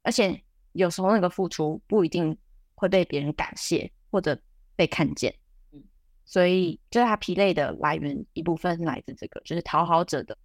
[0.02, 0.38] 而且
[0.74, 2.36] 有时候那个付出不一定
[2.74, 4.38] 会被别人感谢或者
[4.76, 5.34] 被看见，
[5.72, 5.82] 嗯，
[6.24, 10.36] 所以就是他疲累的来源一部分是来自这个，就是讨好者的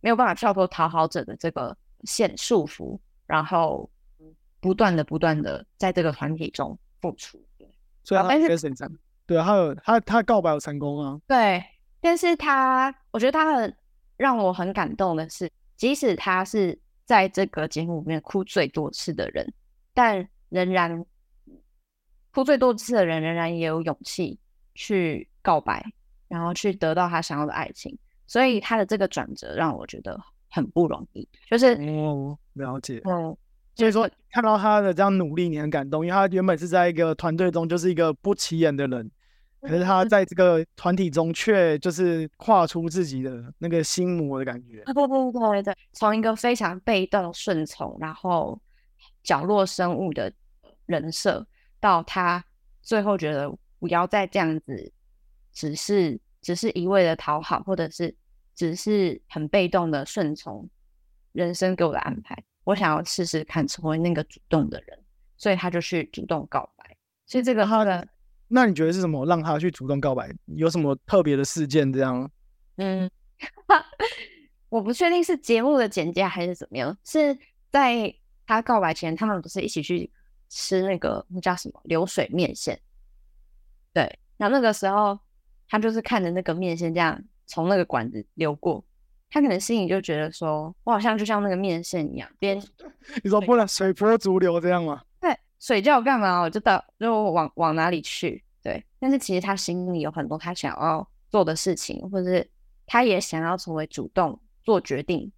[0.00, 3.90] 没有办法跳脱讨好者的这个限束缚，然后
[4.60, 7.42] 不断的不断的在这个团体中付出。
[7.58, 7.68] 对。
[8.02, 8.70] 所以他啊但是
[9.26, 11.64] 对啊，他有他他告白有成功啊，对，
[12.02, 13.74] 但是他，我觉得他很
[14.18, 19.52] 让我很感动的是，即使他是在这个节目里面哭最多次的人，
[19.92, 21.04] 但仍然
[22.32, 24.38] 哭最多次的人，仍然也有勇气
[24.74, 25.84] 去告白，
[26.28, 27.96] 然后去得到他想要的爱情。
[28.26, 30.18] 所以他的这个转折让我觉得
[30.50, 33.02] 很不容易，就是哦，了解。
[33.04, 33.36] 嗯，
[33.74, 39.10] 所以说看到他的这样努力，你很感动，因为他原本是在一个团队中就是一个不起眼的人，
[39.66, 44.82] 可是他在这个团体中却就是跨出自己的那个心魔的感觉。
[44.92, 48.60] 对对对对对，从一个非常被动、顺从，然后
[49.22, 50.32] 角落生物的
[50.86, 51.46] 人设，
[51.80, 52.44] 到他
[52.82, 54.92] 最后觉得不要再这样子，
[55.52, 58.14] 只是只是一味的讨好，或者是
[58.54, 60.68] 只是很被动的顺从
[61.32, 64.98] 人生给我的安排，我想要试试看成为那个主动的人，
[65.36, 66.96] 所以他就去主动告白。
[67.26, 68.06] 所以这个他的
[68.48, 70.30] 那你觉得是什么让他去主动告白？
[70.46, 72.30] 有什么特别的事件这样？
[72.76, 73.10] 嗯，
[74.68, 77.36] 我不确定是节目的简介还是怎么样，是
[77.70, 78.14] 在
[78.46, 80.10] 他告白前，他们不是一起去
[80.48, 82.78] 吃那个那叫什么流水面线？
[83.92, 85.18] 对，然后那个时候
[85.68, 88.84] 他就是看着那个面线这样从那个管子流过，
[89.30, 92.60] 他可能心里就觉得说，我好像就像那个面线一样，边
[93.22, 95.00] 你说不能随波逐流这样吗？
[95.58, 96.40] 对，水叫我干嘛？
[96.40, 98.42] 我就到就往往哪里去？
[98.62, 102.50] 对，但是其实他心里有很多他想要做的事情，或者是
[102.86, 105.30] 他也想要成为主动做决定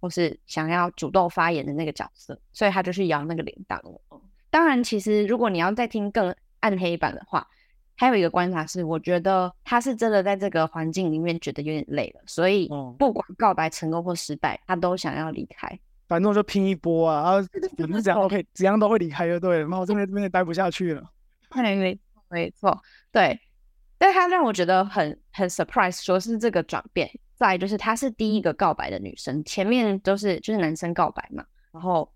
[0.00, 4.00] 或是想要主动发言的那个角色，所以他就去摇那个铃铛了。
[4.10, 7.48] 嗯当然，其实如果你要再听更暗黑版的话，
[7.96, 15.80] 还有一个观察是，我觉得他是真的在这个环境里面觉得有点累了，所以哦不管告白成功或失败，他都想要离开。
[16.08, 19.60] 反正我就拼一波啊，然后反正怎样都可以，怎样都会离开就对了。
[19.62, 21.02] 然后我这边这边也待不下去了。
[21.50, 23.40] 对，没没错，对。
[23.98, 27.08] 但他让我觉得很很 surprise，说是这个转变。
[27.34, 32.12] 再就是她是第一个告白的女生，前面都是就是男生告白嘛，然后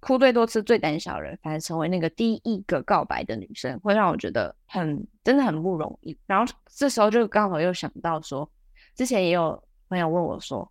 [0.00, 6.16] 哭最多次最胆小的人，反而成为那个第一个告白的女生，会让我觉得很真的很不容易。
[6.26, 8.50] 然后这时候就刚好又想到说，
[8.96, 10.68] 之前也有朋友问我说，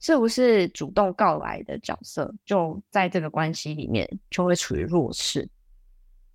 [0.00, 5.48] 是不是主动告白的角色就在这个关系里面就会处于弱势？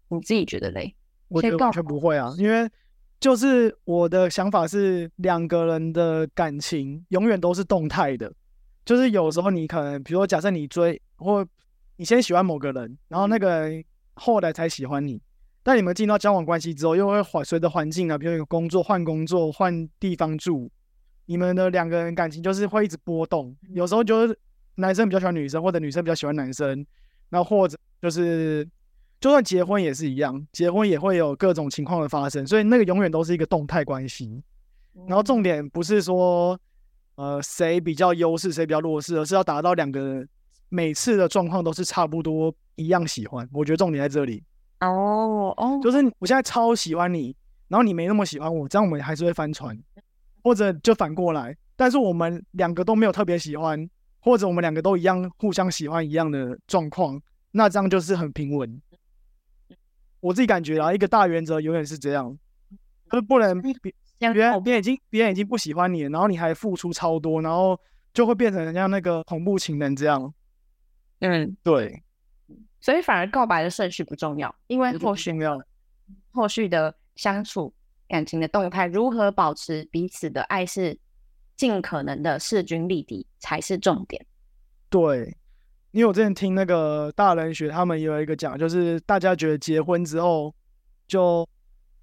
[0.09, 0.95] 你自己觉得嘞？
[1.27, 2.69] 我觉得完全不会啊，因为
[3.19, 8.31] 就是我的想法是，两个人的感情永远都是动态的。
[8.85, 11.45] 就是有时候你可能，比如说假设你追或
[11.97, 13.83] 你先喜欢某个人，然后那个人
[14.13, 15.21] 后来才喜欢你，
[15.61, 20.71] 但你们进到交往关系之后，又会环随着环境啊，比如有工作换工作换地方住，
[21.27, 23.55] 你们的两个人感情就是会一直波动。
[23.69, 24.37] 有时候就是
[24.75, 26.85] 男生比较喜欢女生，或者女生比较喜欢男生，
[27.29, 28.67] 然后或者就是
[29.19, 34.41] 就算结婚也是一样，结婚也会有各种情况的发生，所以那个永远都是一个动态关系。
[35.07, 36.59] 然后重点不是说
[37.15, 40.29] 呃谁比较优势，谁比较弱势，而是要达到两个人
[40.69, 43.47] 每次的状况都是差不多一样喜欢。
[43.51, 44.43] 我觉得重点在这里，
[44.79, 47.35] 哦哦，就是我现在超喜欢你，
[47.67, 49.77] 然后你没那么喜欢我，这样我们还是会翻船，
[50.47, 51.53] 或者就反过来。
[51.75, 53.85] 但是我们两个都没有特别喜欢，
[54.21, 58.81] 或者我们两个都一样互相喜欢一样的状况，那这样就是很平稳。
[60.21, 62.37] 我自己感觉啊，一个大原则永远是这样，
[63.11, 67.77] 就是不能别别人别人已经别人已经不喜欢你了，然后你还付出超多，然后
[68.13, 70.33] 就会变成人家那个恐怖情人这样。
[71.19, 72.01] 嗯，对，
[72.79, 75.61] 所以反而告白的顺序不重要，因为后续没有。
[76.31, 77.73] 后续的相处、
[78.07, 80.97] 感情的动态，如何保持彼此的爱是
[81.55, 84.25] 尽可能的势均力敌才是重点。
[84.89, 85.35] 对，
[85.91, 90.53] 因为我之前听那个大人学，他们也有一个讲，就是大家觉得结婚之后
[91.07, 91.47] 就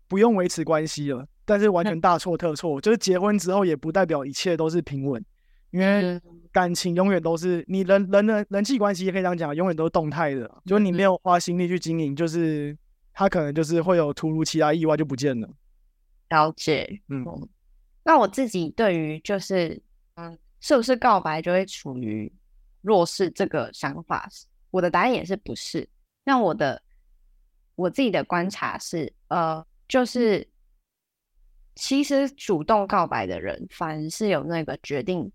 [0.08, 2.80] 不用维持关系了，但是完全 大错特错。
[2.80, 5.24] 就是结婚之后也不代表一切都是平稳，
[5.70, 6.20] 因为
[6.52, 10.50] 感情永远都是你人人的人际关系也可以这样讲，永远都是动态的。
[10.66, 12.76] 就是你没有花心力去经营，就是
[13.12, 15.48] 他可能就是会有突如其来意外就不见了。
[16.34, 17.24] 了解，嗯，
[18.02, 19.80] 那我自己对于就是
[20.16, 22.32] 嗯，是不是告白就会处于
[22.82, 24.28] 弱势这个想法，
[24.70, 25.88] 我的答案也是不是。
[26.24, 26.82] 那我的
[27.76, 30.46] 我自己的观察是，呃，就是
[31.74, 35.30] 其实主动告白的人，反而是有那个决定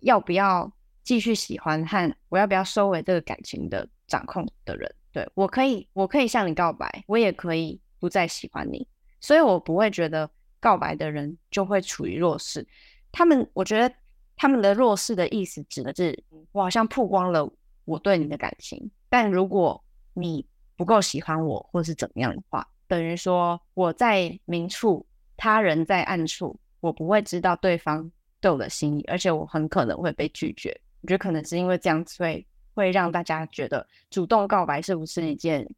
[0.00, 4.94] 要不要继续喜欢和我要不要收回这个感情的掌控的人。
[5.12, 8.86] 对我可以，我可以向你告白，我也可以不再喜欢你，
[9.20, 10.28] 所以我不会觉得
[10.64, 12.66] 告白的人就会处于弱势。
[13.12, 13.94] 他们，我觉得
[14.34, 17.46] 他们的弱势的意思指的是，我好像曝光了
[17.84, 20.42] 我对你的感情，但如果你
[20.74, 30.74] 不够喜欢我，或是怎么样的话，等于说我在明处，他人在暗处，我不会知道对方对我的心意，而且我很可能会被拒绝。
[31.02, 35.68] 我觉得可能是因为这样，所以会让大家觉得主动告白是不是一件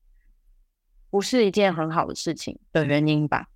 [1.11, 3.49] 不是一件很好的事情的原因吧。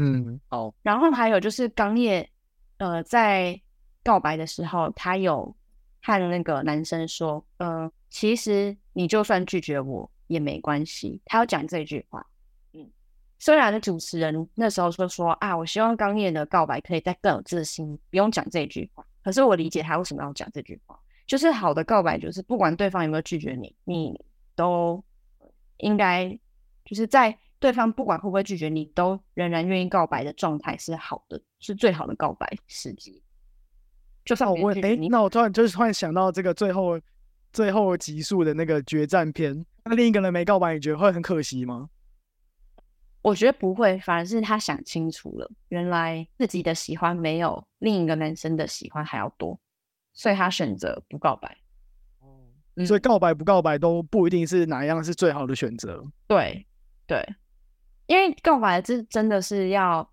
[0.00, 2.28] 嗯，好，然后还有就是刚叶，
[2.76, 3.60] 呃，在
[4.04, 5.54] 告白的时候，他有
[6.00, 11.20] 和那个男生说，呃，其实你就算拒绝我也没关系。
[11.24, 12.24] 他要讲这句话，
[12.72, 12.88] 嗯，
[13.40, 19.04] 虽然主持人那时候说说啊，我希望刚叶的告白可以再更有自信，不用讲这句话。
[19.24, 25.02] 可是我理解他为什么要讲这句话，就是好的告白就是不管对方有没有拒绝你，你都
[25.78, 26.38] 应该
[26.84, 33.22] 就是在对方不管会不会拒绝你，都仍然愿意告白的状态是好的，是最好的告白时机。
[34.24, 37.00] 就算我问，哎，那我突然就是突然想到这个最后
[37.52, 41.88] 最后集数的那个决战篇，那另一个人没告白，你觉得会很可惜吗？
[43.22, 49.58] 我觉得不会，反而是他想清楚了，原来自己的喜欢没有另一个男生的喜欢还要多，
[50.14, 51.58] 所以他选择不告白。
[52.76, 56.00] 嗯所以告白不告白都不一定是哪一样是最好的选择。
[56.28, 56.64] 对
[57.08, 57.20] 对，
[58.08, 60.10] 因为告白这真的是要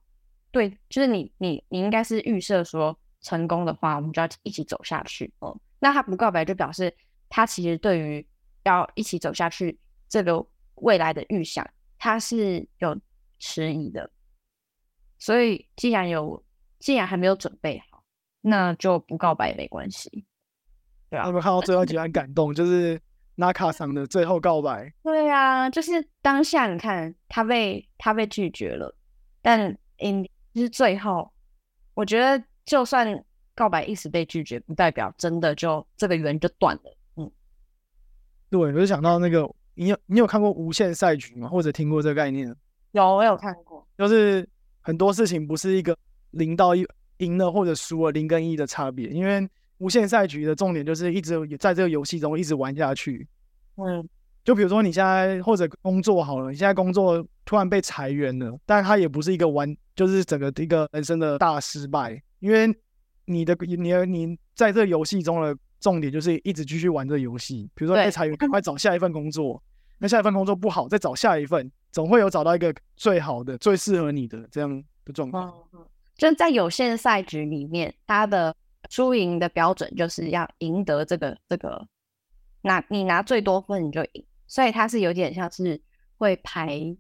[0.51, 6.95] 对，就是你你你应该是预设说成功的话，我们就要一起走下去哦、那他不告白，就表示
[7.29, 8.25] 他其实对于
[8.63, 11.67] 要一起走下去这个未来的预想，
[11.97, 12.95] 他是有
[13.39, 14.09] 迟疑的。
[15.17, 16.43] 所以既然有，
[16.79, 18.03] 既然还没有准备好，
[18.41, 20.25] 那就不告白也没关系。
[21.09, 23.01] 对啊有没有看到最后 几段感动，就是
[23.35, 24.91] 纳卡桑的最后告白。
[25.03, 28.95] 对啊，就是当下你看他被他被拒绝了，
[29.41, 30.23] 但 in
[30.53, 31.31] 就是最后，
[31.93, 33.23] 我觉得就算
[33.53, 36.97] 告白一时被拒绝，不代表真的就这个缘就断了。
[37.17, 37.31] 嗯，
[38.49, 41.47] 对，我就想到那个，你有你有看过无限赛局吗？
[41.49, 42.55] 或者听过这个概念？
[42.91, 44.47] 有我有看过，就是
[44.79, 45.97] 很多事情不是一个
[46.31, 49.45] 零到一赢了或者输了零跟一的差别，因为
[49.77, 53.27] 无限赛局的重点就是一直在这个游戏中一直玩下去。
[53.77, 54.07] 嗯
[54.43, 62.67] 就比如说你现在或者工作好了，你现在工作突然被裁员了，但它也不是一个完，就是整个一个人生的大失败，因为
[63.25, 67.67] 你的你的你在这个游戏中的重点就是一直继续玩这个游戏。
[67.73, 69.59] 比如说被裁员，赶快找下一份工作，
[69.97, 75.51] 那下一份工作不好，再找下一份，总会有找到一个最好的、最适合你的这样的状况。
[75.73, 75.83] 嗯，
[76.15, 78.55] 就在有限赛局里面，它的
[78.89, 81.87] 输赢的标准就是要赢得这个这个，
[82.61, 85.81] 拿你拿最多分你就赢，所以它是有点像是
[86.17, 86.95] 会排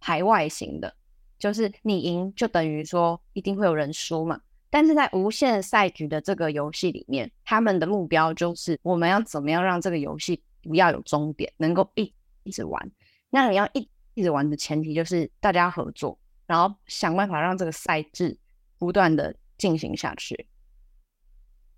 [0.00, 0.94] 排外型的，
[1.38, 4.40] 就是你赢就等于说一定会有人输嘛。
[4.72, 12.14] 但是在无限赛局的这个游戏里面，他们的目标就是我们要怎么样让这个游戏不要有终点，能够一
[12.44, 12.90] 一直玩。
[13.30, 16.16] 那你要一一直玩的前提就是大家合作，
[16.46, 18.38] 然后想办法让这个赛制
[18.78, 20.46] 不断的进行下去。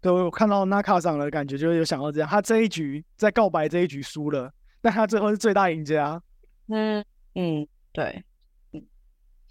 [0.02, 6.20] 对，我看到纳卡上的感觉，就是有想到这样，他这一局在告白这一局输了，但他最后是最大赢家。
[6.66, 8.24] 嗯嗯，对，
[8.72, 8.84] 嗯，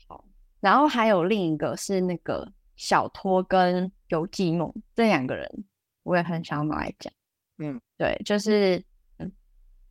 [0.08, 0.26] 好。
[0.60, 5.50] 然后还有另一个是那个小托跟游记梦这两个人，
[6.04, 7.12] 我也很想要拿来讲。
[7.60, 8.84] 嗯，对，就是
[9.20, 9.32] 嗯，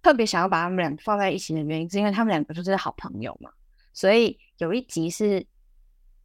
[0.03, 3.51] 特别想要把他们俩放在一起的原因，是因为他们两个就是好朋友嘛。
[3.95, 5.45] 所以有一集是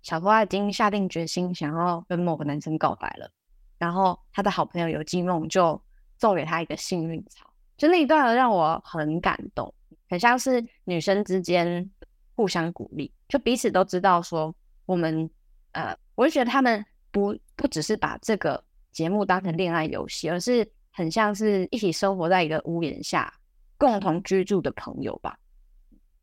[0.01, 3.31] 小托他已经下定决心想要跟某个男生告白了，
[3.77, 5.81] 然后他的好朋友游金梦就
[6.19, 9.73] 送给他一个幸运草，就那一段让我很感动，
[10.09, 11.89] 很像是女生之间
[12.35, 14.53] 互相鼓励，就彼此都知道说
[14.85, 15.29] 我们
[15.73, 23.33] 呃，我就觉得他们不不只是把这个节目当成恋爱游戏，而是很像是一起生活在一个屋檐下
[23.77, 25.37] 共同居住的朋友吧，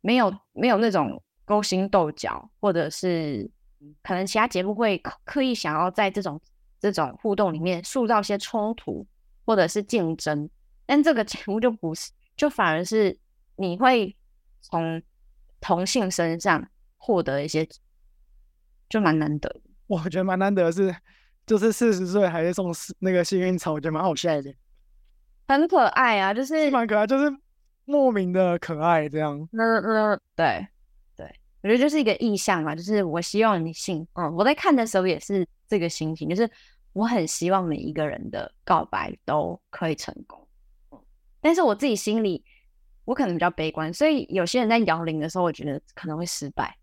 [0.01, 3.51] 没有没有那种勾心斗角，或者是
[4.03, 6.41] 可能其他节目会刻意想要在这种
[6.83, 9.07] 这种互动里面塑造一些冲突
[9.47, 10.51] 或者是竞争，
[10.85, 13.16] 但这个节目就不是，就反而是
[13.55, 14.16] 你会
[14.61, 15.01] 从
[15.61, 16.68] 同性身上
[16.99, 17.66] 获得一些，
[18.89, 19.61] 就蛮难得。
[19.87, 20.95] 我觉得蛮难得的是，
[21.47, 24.53] 就是四十岁还是送那个幸运草，我觉得蛮好笑的，
[25.47, 27.33] 很可爱啊，就是蛮可爱，就是
[27.85, 29.49] 莫名的可爱这样。
[29.53, 30.68] 那那对对，
[31.63, 36.51] 我觉得就是一个意向嘛，就是我希望你信，嗯，我在看的时候也是这个心情，就是
[36.93, 40.47] 我很希望每一个人的告白都可以成功，
[40.91, 40.99] 嗯，
[41.41, 42.45] 但是我自己心里
[43.05, 46.77] 我可能比较悲观，所以有些人在摇铃的时候，我觉得可能会失败，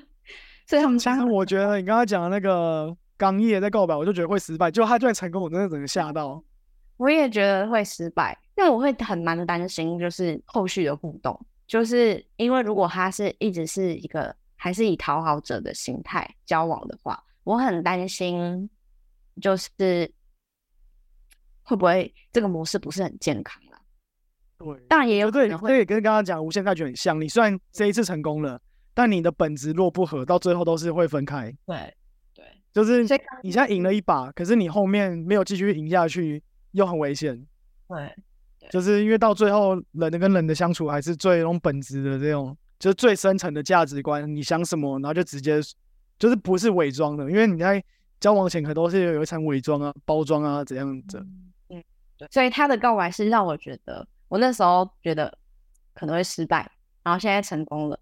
[0.66, 6.42] 所以他们其实我觉得你刚刚讲的那个刚叶在告白，我就觉得会失败，就他居然成功，我真的整个吓到。
[6.96, 11.38] 我也觉得会失败，那我会很蛮担心，就是后续的互动，
[11.72, 18.68] 就是因为如果他是一直是一个还是以讨好者的心态交往的话，我很担心，
[19.40, 19.70] 就是
[21.62, 23.80] 会不会这个模式不是很健康啦？
[24.58, 27.18] 对，当然也有可对，能会，这也跟刚刚讲无限大局很像。
[27.18, 28.60] 你虽然这一次成功了，
[28.92, 31.50] 但你的本质若不合，到最后都是会分开。
[31.64, 31.96] 对
[32.34, 32.44] 对，
[32.74, 36.42] 就是你现在赢了一把，可是你后面没有继续赢下去，
[36.72, 37.46] 又很危险。
[37.88, 38.14] 对
[38.70, 44.34] 就是因为到最后，人的跟人的相处还是最那种本质的这种，就是最深层的价值观。
[44.34, 45.60] 你想什么，然后就直接
[46.18, 47.82] 就是不是伪装的，因为你在
[48.20, 51.18] 交往前可都是有一层伪装啊、包装啊怎样子。
[51.68, 51.82] 嗯，
[52.16, 55.36] 对，所以他的告白是让我觉得，我那时候觉得
[55.94, 56.70] 可能会失败，
[57.02, 57.98] 然后现在成功了。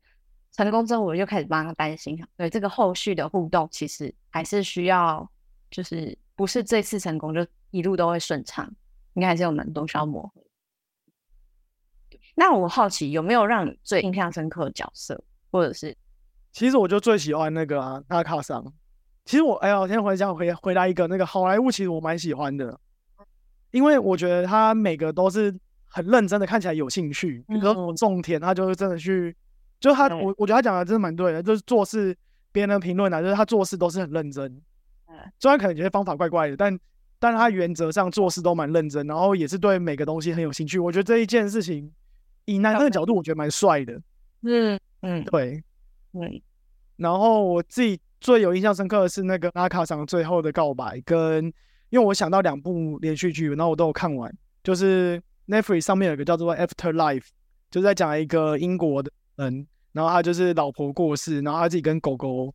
[0.53, 5.31] 成功之后，我就开始帮他担心，对这个后续的互动，其实还是需要，
[5.71, 8.69] 就是不是这次成功就一路都会顺畅，
[9.15, 10.43] 应该还是有蛮多需要磨合。
[12.41, 15.95] 那我好奇有没有让你最印象深刻的角色，或者是
[16.53, 18.65] 其实我就最喜欢那个啊，纳卡桑。
[19.27, 22.81] 其实我哎呀，我先回想回回答一个那个好莱坞，其实我蛮喜欢的，
[23.73, 27.45] 因为我觉得他每个都是很认真的，看起来有兴趣。
[27.47, 29.37] 比如说嗯种田，他就是真的去，
[29.79, 32.17] 就他我我觉得他讲的真的蛮对的，就是做事
[32.53, 34.51] 别人的评论啊，就是他做事都是很认真。
[35.09, 36.81] 嗯虽然可能觉得方法怪怪的，但
[37.19, 40.79] 但他原则上做事都蛮认真，然后也是对每个东西很有兴趣。
[40.79, 41.93] 我觉得这一件事情，
[42.45, 44.01] 以男生的角度，我觉得蛮帅的。
[44.43, 45.63] 嗯嗯对，
[46.13, 46.41] 嗯
[46.97, 51.45] 然后我自己最有印象深刻的是那个阿卡桑最后的告白，跟
[51.91, 54.33] 因为我想到两部连续剧，然后我都有看完，
[54.63, 57.21] 就是 Netflix 上面有一个叫做《Afterlife》，
[57.71, 62.55] 就是在讲一个英国的人，然后他就是老婆过世，然后他自己跟狗狗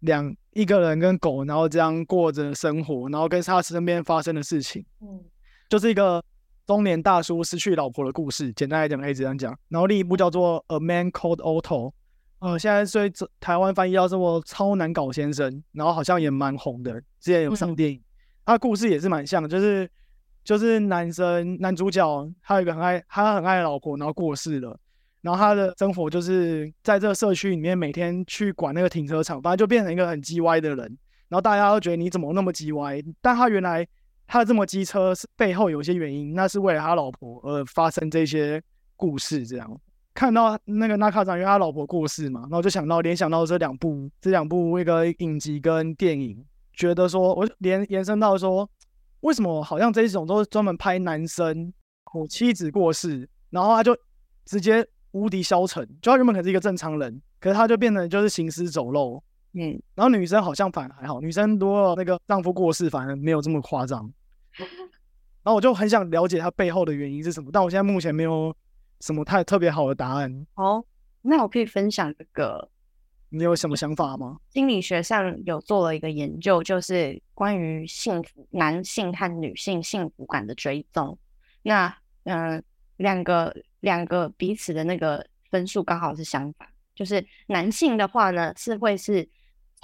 [0.00, 5.24] 两一个人跟狗，然后这样过着生活，然后跟他身边发生的事情，嗯，
[5.68, 6.22] 就是一个
[6.66, 8.52] 中年大叔失去老婆的故事。
[8.52, 9.56] 简单来讲可以这样讲。
[9.68, 11.90] 然后另一部叫做《A Man Called Otto》，
[12.38, 18.00] 呃，现在所以这台湾翻译叫做《超难搞先生》，然后好像也蛮红的，之前有上嗯电影。
[18.46, 19.90] 他的故事也是蛮像的，就是
[20.44, 24.78] 就是男生男主角他有一个很爱他很爱的老婆，然后过世了，
[25.22, 30.98] 然后他的生活就是在这个社区里面每天去管那个停车场，反正就变成一个很叽歪的人。
[31.28, 33.02] 然后大家都觉得你怎么那么叽歪？
[33.22, 33.86] 但他原来
[34.26, 38.62] 他的这么机车是背后有一些原因，那是为了他老婆而发生这些
[38.96, 39.46] 故事。
[39.46, 39.80] 这样
[40.14, 48.68] 看到那个纳卡长，因为他老婆过世嘛，然后就想到联想到这两部这两部一个影集跟电影，觉得说我连延伸到说，
[49.20, 51.72] 为什么好像这一种都是专门拍男生
[52.12, 53.96] 我妻子过世，然后他就
[54.44, 59.22] 直接无敌消沉，就他原本可是一个正常人，可是他就变成就是行尸走肉。
[59.54, 64.12] 嗯，然后女生好像反而还好，女生如果那个丈夫过世，反而没有这么夸张。
[65.44, 68.54] 然后我就很想了解她背后的原因是什么，但我现在目前没有
[69.00, 70.46] 什么太特别好的答案。
[70.54, 70.84] 哦，
[71.22, 72.68] 那我可以分享这个
[73.28, 74.38] 你有什么想法吗？
[74.50, 81.18] 心理学上有做了一个研究，就是关于幸福男性和女性幸福感的追踪。
[81.62, 81.94] 那
[82.24, 82.62] 嗯、呃
[82.96, 89.28] 两个两个彼此的那个分数刚好是相反，就是男性的话呢是会是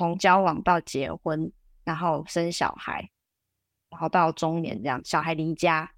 [0.01, 1.53] 从交往到结婚，
[1.85, 3.11] 然后生小孩，
[3.91, 5.93] 然后到中年这样，小孩离家，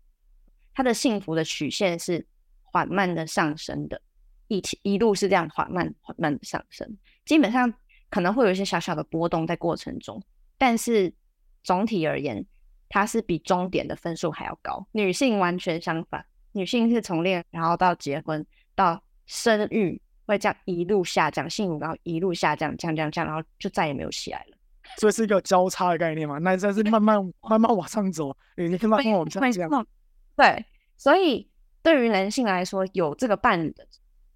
[0.75, 2.27] 他的幸福的曲线是
[2.65, 4.03] 缓慢的上升的，
[4.49, 6.99] 一起一路是这样缓慢缓慢的上升。
[7.25, 7.73] 基本上
[8.11, 10.21] 可能会有一些小小的波动在过程中，
[10.59, 11.15] 但是
[11.63, 12.45] 总体而言，
[12.89, 14.85] 它是比终点的分数还要高。
[14.91, 18.45] 女性完全相反，女性是从恋然后到结婚
[18.75, 24.57] 到生育，会这样一路下降，幸福感一路下降，降降降，然后就再也没有起来了。
[24.99, 26.39] 所以是一个交叉的概念嘛？
[26.39, 29.71] 男生是慢慢慢慢往上走，女生慢慢往下降。
[29.71, 29.87] 没错，
[30.37, 30.65] 对，
[30.97, 31.49] 所以
[31.83, 33.87] 对于男性来说，有这个伴侣的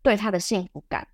[0.03, 1.07] 对他的幸福感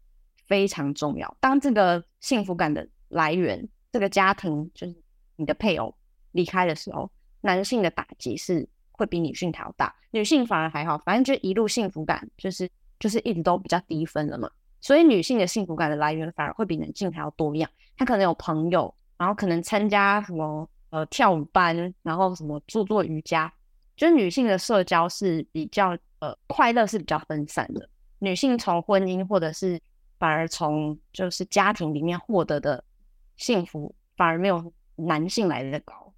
[0.47, 1.37] 非常重要。
[1.41, 4.95] 当这个幸福感的来源，这个家庭就是
[5.37, 5.95] 你的配偶
[6.33, 7.11] 离开的时候，
[7.41, 12.71] 男性的打击是会比女性还要大，女性反而还好，反正就一路幸福感就是
[13.01, 14.49] 就是一直都比较低分了嘛。
[14.83, 23.51] 所以女性的幸福感的来源反而会比男性还要多样，她可能有朋友，然后可能参加什么呃跳舞班，然后什么做做瑜伽，
[23.97, 29.81] 就是女性的社交是比较呃快乐是比较分散的，女性从婚姻或者是
[30.19, 32.83] 反而从就是家庭里面获得的
[33.37, 36.13] 幸福，反而没有男性来的高。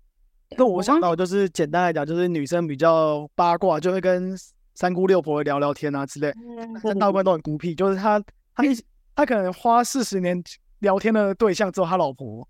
[0.48, 4.34] 对那我想到就是简单来讲，就是女生比较八卦，就会跟
[4.74, 6.30] 三姑六婆聊聊天啊之类。
[6.30, 8.22] 嗯男生大部分都很孤僻，就是他
[8.54, 8.74] 他一
[9.14, 10.42] 他可能花四十年
[10.80, 12.46] 聊天的对象只有他老婆，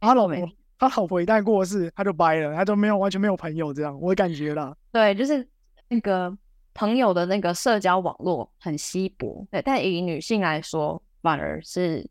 [0.00, 0.36] 他老婆
[0.78, 4.76] 他老婆一旦过世，他就掰了，他就没有完全没有朋友这样，我感觉啦。
[4.92, 5.46] 对，就是
[5.88, 6.36] 那个
[6.74, 12.04] 朋友的那个社交网络很稀薄，对，但以女性来说，反而是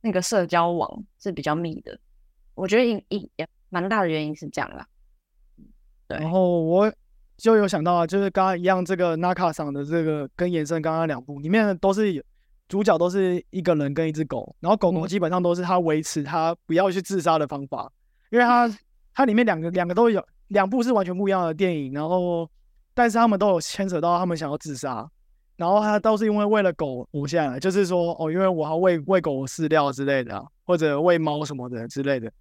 [0.00, 1.98] 那个社交网是比较密的。
[2.54, 4.86] 我觉得一一也蛮大的原因是这样啦。
[6.08, 6.92] 对然后我
[7.36, 12.22] 就有想到啊，就是刚刚一样，这个 Naka 上的这个跟延伸刚刚两部里面都是有
[12.72, 17.92] 主角都是一个人跟一只狗，然后狗狗嗯基本上都是他维持他不要去自杀的方法，
[18.30, 18.66] 因为它
[19.12, 22.50] 它里面两个两个都有两部是完全不一样的电影，然后
[22.94, 25.06] 但是他们都有牵扯到他们想要自杀，
[25.56, 32.32] 然后他都是因为为了狗活下来，就是说哦，因为我要喂喂狗饲料之类的啊、或者喂猫什么的之类的，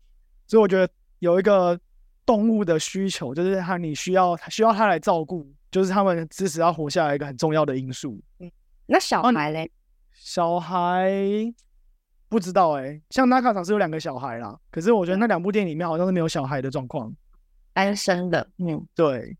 [0.48, 1.78] 所以我觉得有一个
[2.26, 8.18] 动物的需求，就是它你需要需要它来照顾，就是他们支持它活下来一个很重要的因素。
[8.40, 8.50] 嗯
[8.88, 9.70] 那小孩嘞？
[10.24, 11.12] 小孩
[12.30, 17.12] 不知道哎、像纳卡场是有两个小孩啦，可是我觉得那两部电影里面好像是没有小孩的状况。
[17.74, 19.36] 单身的，嗯对，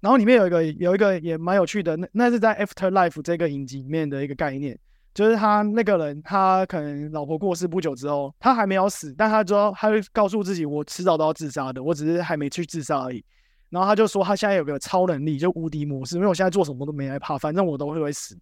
[0.00, 4.78] 然后里面有一个有一个也蛮有趣的，那那是在 Afterlife 这个影集里面的一个概念，
[5.14, 13.24] 就是他那个人他可能老婆过世不久之后，他还没有死，但他知道他会告诉自己，我迟早都要自杀的，我只是还没去自杀而已。
[13.70, 18.38] 然后他就说他现在有个超能力，就无敌模式，因为我现在做什么都没害怕，反正我都会会死。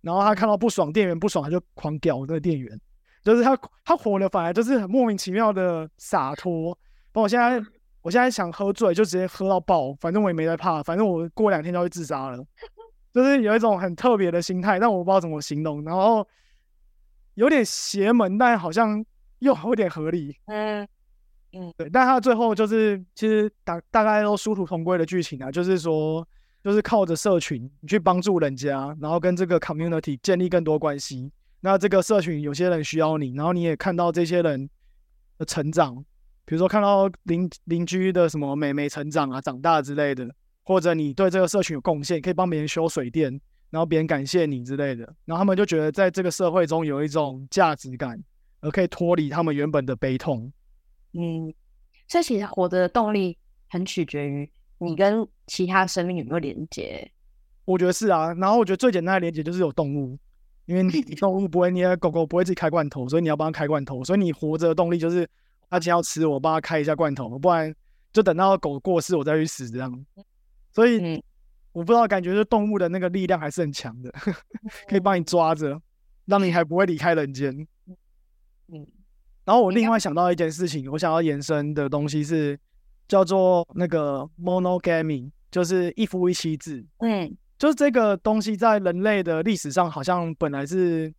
[0.00, 2.80] 然后他看到不爽店员不爽，他就狂屌那个店员，
[3.22, 6.76] 就是他他活的反而就是很莫名其妙的洒脱。
[7.14, 7.60] 我现在
[8.02, 12.38] 我现在想喝醉就直接喝到爆，反正我也没在怕，反正我过两天就会自杀了，
[13.12, 15.82] 就是有一种很特别的心态，但我不知道怎么形容。
[15.82, 16.26] 然后
[17.34, 19.04] 有点邪门，但好像
[19.40, 20.36] 又有点合理。
[20.46, 20.86] 嗯，
[21.52, 26.26] 嗯对，但他最后就是其实大大概都殊途同归的剧情啊，就是说
[26.68, 31.32] 就是靠着社群你去帮助人家，然后跟这个 community 建立更多关系。
[31.60, 34.68] 那这个社群有些人需要你，然后你也看到这些人
[35.38, 35.96] 的成长，
[36.44, 40.28] 比如说看到邻邻居的什么美美成长啊、长大之类的，
[40.62, 43.40] 或者你对这个社群有贡献，可以帮别人修水电，
[43.70, 48.22] 然后别人感谢你之类的，然后他们就觉得在这个社会中有一种价值感，
[48.60, 50.52] 而可以脱离他们原本的悲痛。
[51.14, 51.50] 嗯，
[52.08, 53.38] 所以其实活的动力
[53.70, 57.10] 很取决于你跟其他生命有没有连接。
[57.64, 60.18] 我觉得是啊，然后我觉得最简单的连接就是有动物，
[60.66, 65.28] 因为你动物不会，你的狗狗不会自己开罐头，所以你要帮它开罐头，所以你活着的动力就是
[65.68, 67.74] 它今天要吃，我帮它开一下罐头，不然
[68.12, 70.06] 就等到狗过世我再去死这样。
[70.72, 71.22] 所以嗯
[71.72, 74.10] 我不知道，感觉是动物的那个力量还是很强的，
[74.88, 75.80] 可以帮你抓着，
[76.24, 77.50] 让你还不会离开人间。
[78.72, 78.86] 嗯
[79.44, 82.58] 然后我另外想到一件事情，我想要延伸的东西是
[83.08, 86.84] 叫做那个 monogamy，就是一夫一妻制。
[86.98, 91.12] 嗯就是这个东西在人类的历史上好像本来是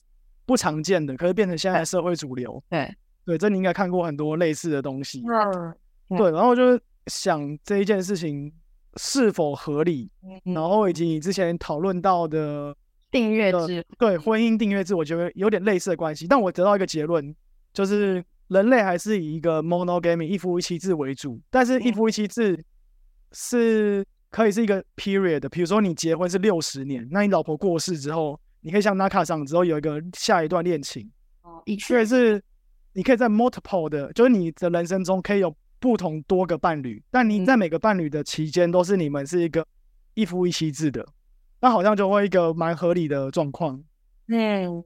[0.45, 2.63] 不常见的，可是变成现在社会主流。
[2.69, 2.89] 对，
[3.25, 5.21] 对，这你应该看过很多类似的东西。
[5.27, 8.49] 嗯对，然后就是想这一件事情
[8.95, 12.73] 是否合理，嗯然后以及你之前讨论到的
[13.11, 16.25] 订阅呃制，对婚姻订阅制，我觉得有点类似的关系。
[16.25, 17.35] 但我得到一个结论，
[17.73, 22.63] 就是人类还是以一个 monogamy 一夫一妻制为主，但是一嗯夫一妻制
[23.31, 31.09] 是可以是一个 period 的，比如说你结婚是六十年，那你老婆过世之后，你可以像 Naka 上之后有一个下一段恋情，
[31.65, 32.43] 一所以是
[32.93, 39.65] 你可以在 multiple 的，就是你的人生中可以有不同多个伴侣，但你嗯在每个伴侣的期间都是你们是一个
[40.15, 41.05] 一夫一妻制的，
[41.61, 43.81] 那好像就会一个蛮合理的状况。
[44.27, 44.83] 嗯，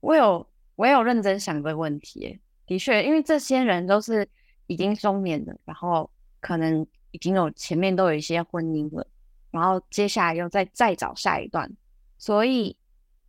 [0.00, 4.28] 我有我有认真想这个问题耶，的确，因为这些人都是
[4.66, 6.10] 已经中年了，然后
[6.40, 9.06] 可能已经有前面都有一些婚姻了，
[9.50, 11.70] 然后接下来又再再找下一段，
[12.18, 12.76] 所以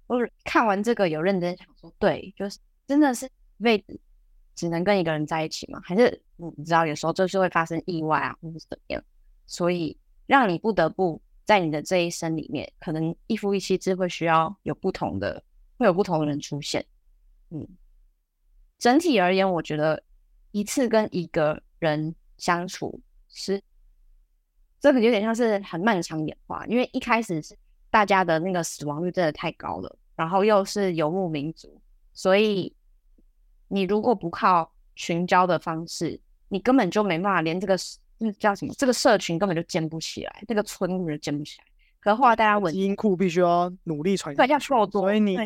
[0.08, 2.58] 我看完这个有认真想说，对，就是
[2.88, 4.00] 真的是一辈子
[4.56, 5.82] 只能跟一个人在一起吗？
[5.84, 9.04] 还是你知道有时候就是会发生意外啊，或者是怎么样，
[9.46, 15.44] 所以让你不得不在你的这一生里面，可能一夫一妻制会需要有不同的，
[15.78, 16.86] 会有不同的人出现。
[17.50, 17.68] 嗯，
[18.78, 20.02] 整体而言，我觉得
[20.52, 23.00] 一次跟一个人相处
[23.30, 23.62] 是
[24.80, 27.58] 这个有点像是很漫长演化，因为一开始是
[27.90, 31.82] 大家的那个死亡率真的太高了，然后又是游牧民族，
[32.14, 32.74] 所以
[33.68, 36.20] 你如果不靠群交的方式，
[36.50, 37.76] 你根本就没办法连这个
[38.18, 41.66] 那叫什么这个社群根本就建不起来，这个村根本就建不起来。
[42.00, 45.38] 可后来大家稳基因库必须要努力传对，要够多，所以你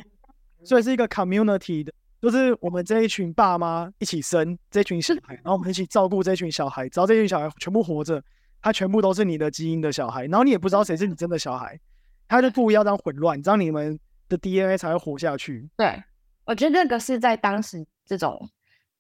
[0.64, 8.22] 所以是一个 community 的，就是我们这一群爸妈一起生这群小孩，然后我们一起照顾这群小孩，只要这群小孩全部活着，
[8.62, 11.80] 他全部都是你的基因的小孩，然后你也不知道谁是你真的小孩，
[12.28, 13.98] 他就故意要这样混乱，这样你们
[14.28, 15.70] 的 DNA 才会活下去。
[15.78, 16.04] 对，
[16.46, 18.50] 我觉得那个是在当时这种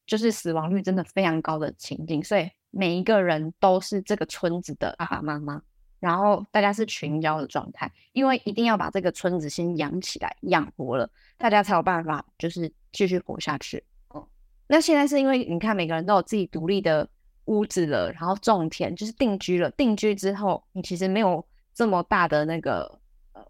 [0.07, 5.61] 就是死亡率真的非常高的情境，所以每一个人都是这个村子的爸爸妈妈，
[5.99, 13.83] 然后大家是群交的状态，因为一定要把这个村子先养起来，养活了，大家才有办法就是继续活下去。
[14.15, 14.25] 嗯，
[14.67, 17.07] 那现在是因为你看每个人都有自己独立的
[17.45, 19.69] 屋子了，然后种田，就是定居了。
[19.71, 22.99] 定居之后，你其实没有这么大的那个
[23.33, 23.45] 呃，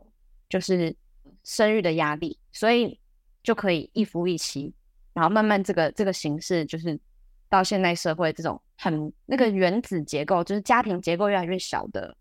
[0.50, 0.96] 就是
[1.44, 3.00] 生育的压力，所以
[3.44, 4.74] 就可以一夫一妻，
[5.14, 7.00] 然后慢慢这个这个形式就是
[7.48, 12.16] 到现代社会这种很那个原子结构，就是家庭结构越来越小的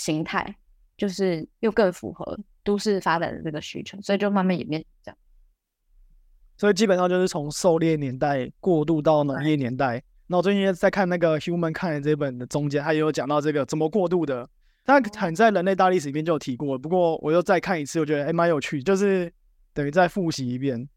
[0.00, 0.56] 形态，
[0.96, 5.18] 就是又更符合都市发展的这个需求，所以就慢慢演变成这样。
[6.56, 10.02] 所以基本上就是从狩猎年代过渡到农业年代。
[10.26, 14.48] 那我最近在看那个《Human Kind》这本的中间，他也有讲到这个怎么过渡的。
[14.84, 19.30] 他很在人类大历史里面就有提过，不过我又再看一次，我觉得还蛮有趣，就是
[19.74, 20.88] 等于再复习一遍。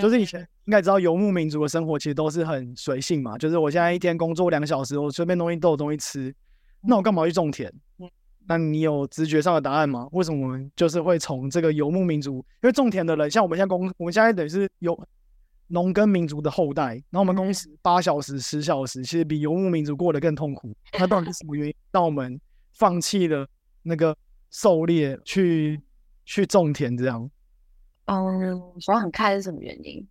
[0.00, 6.32] 就是以前应该知道游牧民族的生活其实都是很随性嘛，就是我现在一天工作两个小时，我随便东西都有东西吃，
[6.82, 7.68] 那我干嘛去种田
[7.98, 8.08] 嗯？
[8.46, 10.08] 那你有直觉上的答案吗？
[10.12, 14.98] 为什么我们就是会从这个游牧民族，因为种田的人，像我们现在公，我们现在等于是有
[15.68, 20.74] 农耕民族的后代，然后我们工时八小时、十小时，其实比游牧民族过得更痛苦。
[20.98, 22.40] 那到底是什么原因让我们
[22.74, 23.46] 放弃了
[23.82, 24.16] 那个
[24.50, 25.80] 狩猎，去
[26.24, 27.30] 去种田这样？
[28.06, 30.06] 嗯，我很看是什么原因。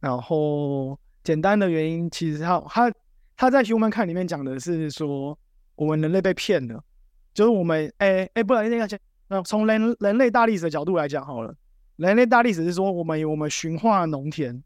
[0.00, 2.92] 然后简单的原因，其实他他
[3.36, 5.36] 他在 Human 看里面讲的是说，
[5.74, 6.80] 我们人类被骗了，
[7.34, 8.98] 就是我们哎哎，不然那个讲，
[9.28, 11.54] 那从人人类大历史的角度来讲好了，
[11.96, 14.62] 人类大历史是说我们我们驯化农田，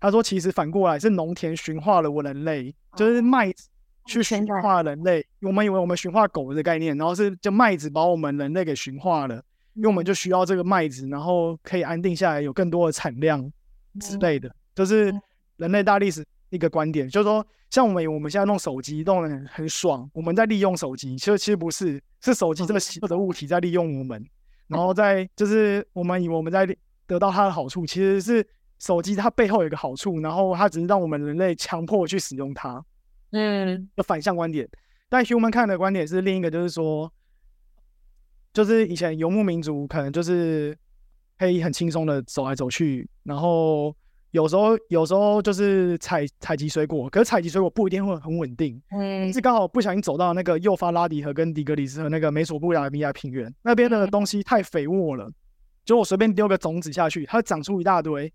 [0.00, 3.68] 他说其实反过来是农田驯化了我人类，就是麦子
[4.06, 5.24] 去驯化人类。
[5.42, 9.42] 我们以为我们驯化狗的概念，然后是就麦子把我们人类给驯化了，
[9.74, 13.50] 因为我们就需要这个麦子，然后可以安定下来，有更多的产量
[14.00, 15.22] 之类的，就是嗯。
[15.58, 24.24] 人类大历史一个观点，就是说，像我们我们现在弄手机弄得很很爽，我们在利用手机，其实其实不是，是手机这个稀有的物体在利用我们，
[24.68, 26.66] 然后在就是我们以为我们在
[27.06, 28.46] 得到它的好处，其实是
[28.78, 32.84] 手机它背后有一个好处，然后它只是让我们人类强迫去使用它，
[33.32, 34.68] 嗯的反向观点。
[35.08, 37.12] 但 Human 看的观点是另一个，就是说，
[38.52, 40.76] 就是以前游牧民族可能就是
[41.38, 43.94] 可以很轻松的走来走去，然后
[44.32, 49.32] 有时候有时候就是采采集水果，可是采集水果不一定会很稳定，嗯。
[49.32, 54.10] 是刚好不小心走到那个幼发拉底河跟底格里斯河那个美索不达米亚平原那边的嗯。
[54.10, 55.30] 东西太肥沃了，
[55.84, 58.30] 就我随便丢个种子下去，它长出一大堆，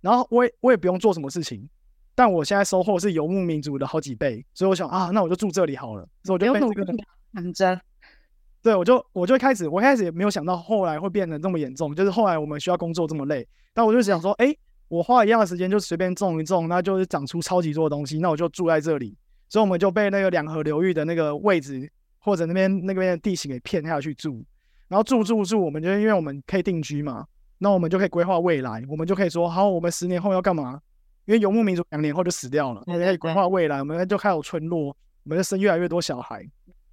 [0.00, 1.68] 然后我也我也不用做什么事情，
[2.14, 7.80] 但我现在收获是游牧民族的好几倍，所以我想啊，那我就住这里好了，所以我就有被这个努力讲真，
[8.62, 14.54] 对，我就我就开始，我一开始也没有想到后来会变得这么严重，就是后来我们需要工作这么累，但我就想说，哎，
[14.88, 19.16] 我花一样的时间就随便种一种，那就是长出超级多的东西，那我就住在这里，
[19.48, 24.44] 所以我们就被那个两河流域的那个位置或者那边那边的地形给骗下去住，
[24.88, 27.26] 然后住住住，我们就因为我们可以定居嘛，
[27.58, 30.80] 那我们就可以规划未来，我们就可以说，好，我们十年后要干嘛？
[31.26, 36.46] 因为游牧民族两年后就死掉了，我们可以规划未来，我们就开始有村落，我们就生越来越多小孩。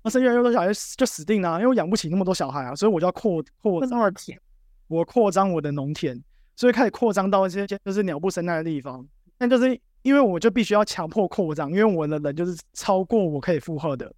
[0.03, 0.67] 那生越来越多小孩
[0.97, 4.39] 就死定了啊、因为我养不起那么多小孩啊，所以我就要扩扩这么甜，
[4.87, 6.19] 我扩张我的农田，
[6.61, 9.03] 所以开始扩张到一些就是鸟不生蛋的地方。
[9.35, 14.13] 但就是因为我就必须要强迫扩张，因为我的人就是超过我可以负荷的，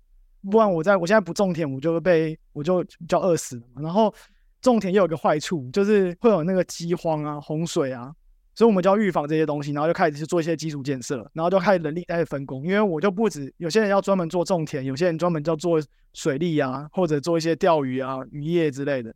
[0.52, 3.82] 不然我在我现在不种田，我就会被我就就要饿死了嘛。
[3.82, 4.14] 然后
[4.62, 8.14] 种田又有个坏处，就是会有那个饥荒啊、洪水啊，
[8.56, 15.82] 所以我们就要预防这些东西，然后就开始去做一些基础建设，然后就开始人力开始分工，因为我就不止有些人要专门做种田，有些人专门要做
[16.12, 19.16] 水利啊，或者做一些钓鱼啊、渔业之类的。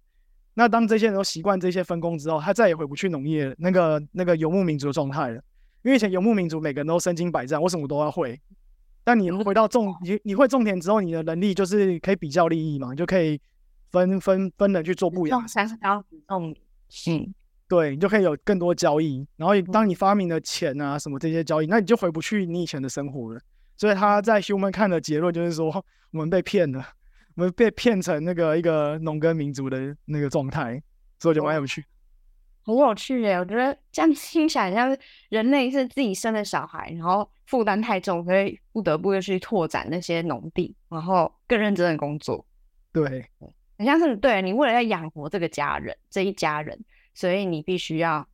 [0.59, 5.35] 那当这些人都习惯这些分工之后，他再也回不去农业那个那个游牧民族的状态了。
[5.83, 8.41] 因为以前游牧民族每个人都身经百战，我什么都要会。
[9.03, 13.39] 但你回到种你你会种田之后，你的能力就是可以比较利益嘛，你就可以
[13.91, 16.51] 分分分人去做不一样三十刀只种
[17.05, 17.31] 嗯
[17.67, 23.39] 对你就可以有更多交易，然后当你发明了钱啊什么这些交易，那你就回不去你以前的生活了。
[23.77, 25.67] 所以他在 Human 看的结论就是说，
[26.11, 26.83] 我们被骗了，
[27.37, 30.81] 我们被骗成那个一个农耕民族的那个状态，
[31.19, 31.85] 所以我觉得蛮有趣。
[32.63, 33.35] 很有趣耶！
[33.35, 42.43] 我觉得这样听起来像是人类是自己生的小孩，然后负担太重，所以不得不又去拓展那些农地，然后更认真的工作。
[42.91, 43.29] 对，
[43.77, 46.83] 很像是对你为了要养活这个家人这一家人，
[47.13, 48.27] 所以你必须要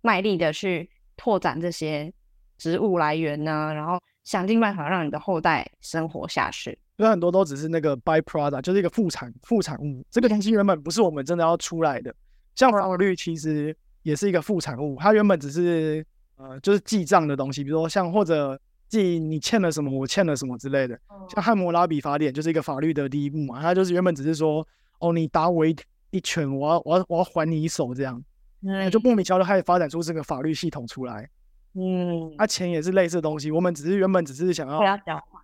[0.00, 2.12] 卖力的去拓展这些
[2.58, 6.76] 植物来源呢，然后想尽办法让你的后代生活下去。
[6.96, 10.04] 所以很多都只是那个 byproduct，就是一个副产副产物。
[10.10, 12.14] 这个东西原本不是我们真的要出来的，
[12.54, 16.04] 像法律其实也是一个副产物，它原本只是
[16.36, 20.98] 呃就是记账的东西，比如说像或者记你欠了什么，我欠了什么之类的。
[21.30, 24.66] 像汉谟拉比法典就是一个法律的第一步嘛，它就是原本只是说
[24.98, 25.74] 哦你打我一
[26.10, 28.22] 一拳，我要我要我要还你一手这样，
[28.66, 31.26] 嗯就莫名其妙就开始发展出这个法律系统出来。
[31.74, 34.78] 嗯，啊，钱也是类似的东西，我们只是原本只是想要。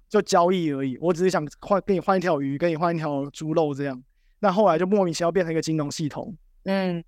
[0.09, 0.97] 就交易而已。
[1.01, 4.03] 我只是想换跟你换一条鱼，跟你换一条猪肉这样。
[4.41, 6.37] 那后来就莫名其妙变成一个金融系统。
[6.65, 7.03] 嗯，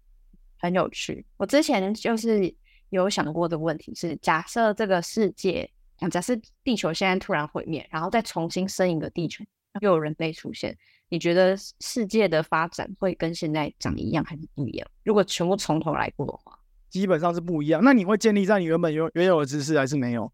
[0.59, 1.25] 很有趣。
[1.37, 2.55] 我之前就是
[2.89, 6.35] 有想过的问题是：假设这个世界，啊假设
[6.65, 9.45] 地球现在突然毁灭，然后再重新生一个地球，
[9.81, 10.77] 又有人类出现，
[11.09, 14.89] 你觉得世世界的发展会跟现在长一样还是不一样？
[15.05, 17.81] 如果全部从头来过的话，基本上是不一样。
[17.85, 20.33] 那你会建立在你原本有原有的知识还是没有？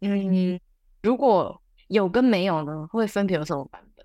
[0.00, 0.60] 嗯，
[1.02, 1.61] 如果
[1.92, 4.04] 有跟没有呢，会分别有什么版本？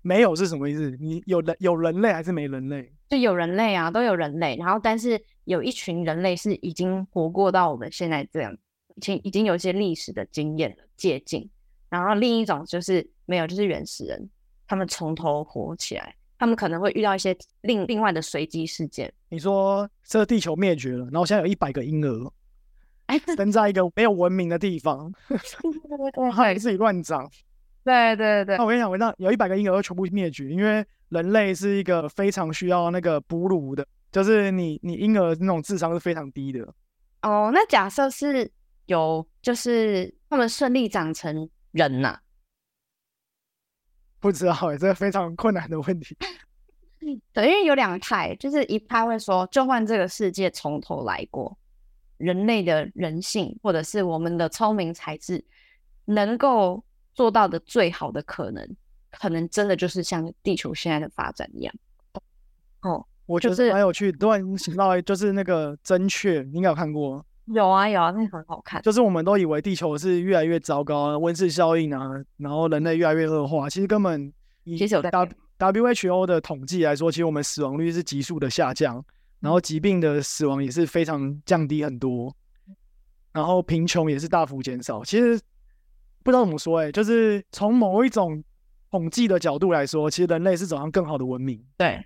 [0.00, 0.96] 没有是什么意思？
[0.98, 2.90] 你有人有人类还是没人类？
[3.10, 8.56] 就有人类啊，都有人类，然后但是有一群人类是已经活过到我们现在这样，
[8.96, 11.46] 已经已经有一些历史的经验了，借鉴。
[11.90, 14.30] 然后另一种就是没有，就是原始人，
[14.66, 19.12] 他们从头活起来，他们可能会遇到一些另另外的随机事件。
[19.28, 22.30] 你说这个地球灭绝了，然后现在有一百个婴儿哎，
[23.36, 25.12] 生在一个没有文明的地方，
[26.14, 27.28] 它还自己乱长。
[27.82, 36.62] 对对对那，我跟你讲，我让有一百个婴儿全部灭绝，因为人类是一个非常需要那个哺乳的，就是你你婴儿那种智商是非常低的。
[37.22, 38.50] 哦，那假设是
[38.86, 42.18] 有，就是他们顺利长成人呐、
[44.20, 46.16] 不知道哎、这个非常困难的问题。
[47.32, 51.56] 对，因为有两派，就是一派会说，就换这个世界从头来过，
[52.20, 55.42] 人类的人性，或者是我们的聪明才智，
[56.04, 58.76] 能够做到的最好的可能，
[59.10, 61.74] 可能真的就是像地球现在的发展一样。
[62.82, 64.18] 哦，我觉得就是蛮有趣的。
[64.18, 68.80] 突然想到，就是那个真确，你应该有看过，有啊有啊，那个很好看。
[68.82, 74.32] 就是我们都以为地球是越来越糟糕啊，温室效应啊，然后人类越来越恶化，其实根本
[74.64, 79.04] 以其实有在 W WHO 的统计来说，其实我们死亡率是急速的下降，
[79.40, 82.34] 然后疾病的死亡也是非常降低很多，
[83.32, 85.02] 然后贫穷也是大幅减少。
[85.02, 85.40] 其实
[86.22, 88.42] 不知道怎么说、欸，就是从某一种
[88.90, 91.64] 统计的角度来说，其实人类是走向更好的文明。
[91.78, 92.04] 对，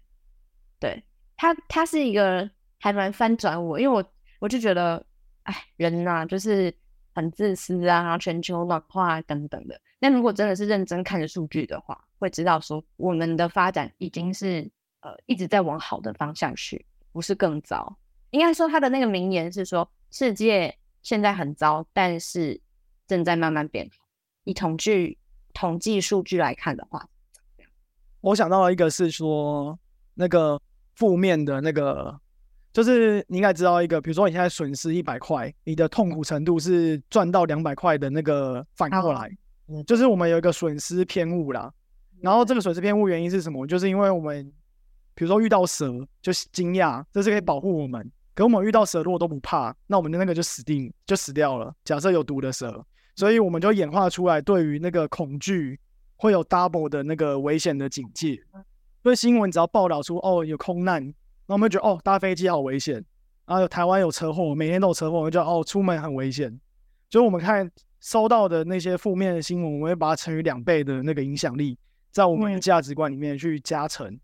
[0.78, 1.02] 对，
[1.36, 5.04] 它它是一个还蛮翻转我，因为我我就觉得，
[5.42, 6.72] 哎，人呐、就是
[7.14, 9.80] 很自私啊，然后全球暖化等等的。
[9.98, 14.70] 那如果真的是认真看着数据的话，会知道说我们的发展已经是
[15.00, 17.96] 呃一直在往好的方向去，不是更糟。
[18.30, 22.60] 应该说他的那个名言是说，世界现在很糟，但是
[23.06, 24.04] 正在慢慢变好。
[24.42, 25.16] 以统计
[25.52, 27.08] 统计数据来看的话，
[28.20, 29.78] 我想到了一个是说
[30.14, 30.60] 那个
[30.96, 32.18] 负面的那个，
[32.72, 39.30] 就是你应该知道一个，比如说你现在损失一百块，你的痛苦程度是赚到两百块的那个反过来，
[39.68, 41.72] 嗯就是我们有一个损失偏误啦。
[42.20, 43.64] 然后这个损失偏误原因是什么？
[43.66, 44.52] 就是因为我们
[45.14, 48.10] 比如说遇到蛇就是惊讶，这是可以保护我们。
[48.34, 51.72] 可我们遇到蛇如果都不怕，那我们的那个就死定就死掉了。
[51.84, 52.84] 假设有毒的蛇，
[53.14, 55.78] 所以我们就演化出来对于那个恐惧
[56.16, 58.42] 会有 double 的那个危险的警戒。
[59.04, 61.00] 所以新闻只要报道出哦有空难，
[61.46, 62.94] 那我们就觉得哦搭飞机好危险，
[63.46, 66.58] 然后有台湾有车祸，每天都有车祸，我们就觉得哦出门很危险。
[67.08, 71.78] 就是我们看收到的那些负面的新闻，我们会把它乘以两倍的那个影响力，
[72.10, 74.18] 在我们的嗯价值观里面去加成。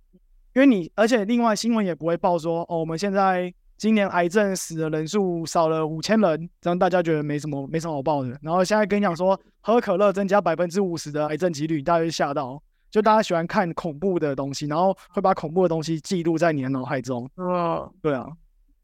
[0.55, 8.37] 因为你，而且另外新闻也不会报说哦，我们现在今年癌症死的人数少了五千人，这样大家觉得没什么没什么好报的。
[8.43, 12.63] 然后现在跟你讲说喝可乐增加百分之五十的癌症几率，大家就吓到。
[12.91, 17.31] 就大家喜欢看恐怖的东西，然后会把恐怖的东西记录在你的脑海中。
[17.37, 18.27] 嗯，对啊，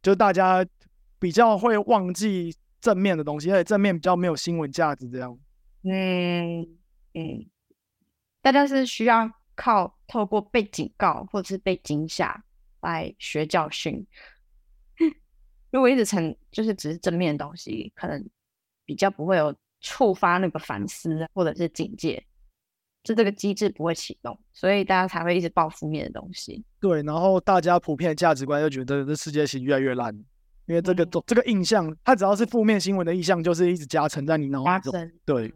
[0.01, 0.64] 就大家
[1.19, 5.11] 比较会忘记正面的东西，而且正面比较没有新闻价值。
[5.11, 5.37] 这样，
[5.83, 6.62] 嗯
[7.14, 7.47] 嗯，
[8.41, 12.44] 大家是需要靠透过被警告或者是被惊吓
[12.82, 14.07] 来学教训。
[15.72, 18.24] 如果一直成就是只是正面的东西，可能
[18.84, 22.24] 比较不会有触发那个反思或者是警戒，
[23.02, 26.64] 就这个机制不会启动，所以大家才会一直报负面的东西。
[26.80, 30.14] 对，然后大家普遍的价值观就觉得这世界其实越来越烂，
[30.66, 34.92] 因为这个嗯都、这个印象，它只要是负面新闻的印象，就是一直加成在你脑海中。
[35.24, 35.52] 对，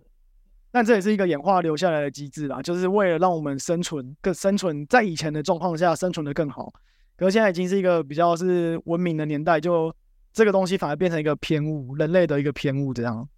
[0.73, 6.73] 但这也是一个演化留下来的机制啦，就是为了让我们生存更生存在以前的状况下生存的更好。
[7.16, 9.95] 可是现在已经是一个比较是文明的年代，就
[10.33, 13.29] 这个东西反而变成一个偏误，人类的一个偏误这样。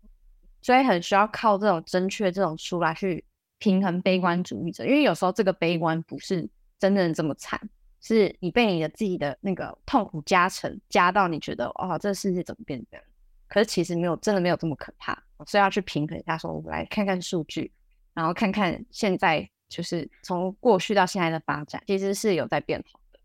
[0.61, 3.25] 所以很需要靠这种正确这种书来去
[3.59, 7.61] 平衡悲观主义者，因为有时候这个悲观不是真正这么惨，
[8.01, 13.05] 是你被你的自己的那个痛苦加成，加到你觉得哦，这个世界怎么变这样？
[13.49, 17.71] 可是其实没有，真的没有这么可怕，所以要去平衡一下，说我们来看看数据，
[18.15, 23.19] 然后看看现在就是从过去到现在的发展，其实是有在变好的。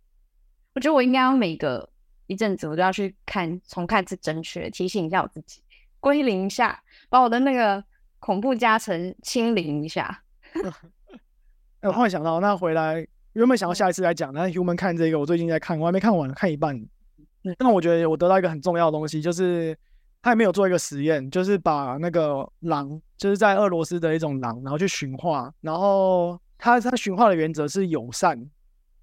[0.74, 1.90] 我觉得我应该要每个
[2.28, 5.62] 一阵子我都要去看重看次正确，提醒一下我自己，
[6.00, 7.84] 归零一下，把我的那个
[8.20, 10.24] 恐怖加成清零一下。
[11.82, 16.76] 哎，我忽然想到，那回来原本想要下一次来讲，但 Human 看这个，我最近在看，我还没看完，看一半。
[17.44, 19.78] 嗯但我觉得我得到一个很重要的东西，就是
[20.28, 28.38] 他也没有做一个实验，就是把那个狼，就是在俄罗斯的一种狼，然后去驯化，然后他他驯化的原则是友善，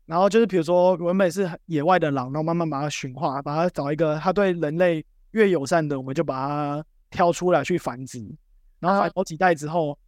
[0.05, 8.23] 然后就是比如说原本是野外的狼，然后慢慢把它驯化，把它找一个它对人类越友善的，我们就把它挑出来去繁殖，
[8.79, 9.99] 然后好几代之后。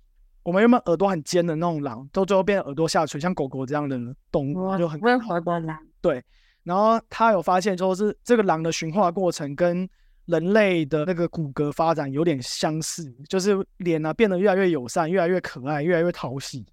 [0.42, 3.98] 我们原本耳朵很尖的那种狼，都最后变耳朵下垂，像狗狗这样的
[4.30, 6.22] 动物，就很温和的狼，对。
[6.62, 9.88] 然后他有发现，说是这个狼的驯化过程跟
[10.26, 16.66] 人类的那个骨骼发展有点相似，就是脸啊变得越来越友善，越来越可爱，越来越讨喜。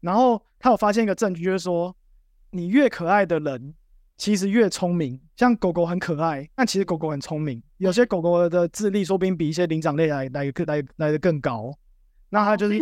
[0.00, 1.94] 然后他有发现一个证据，就是说
[2.50, 3.74] 你越可爱的人，
[4.16, 5.20] 其实越聪明。
[5.36, 7.62] 像狗狗很可爱，但其实狗狗很聪明。
[7.76, 11.72] 有些狗狗的智力说不定比一些灵长类来来更来来的更高。
[12.30, 12.78] 那他就是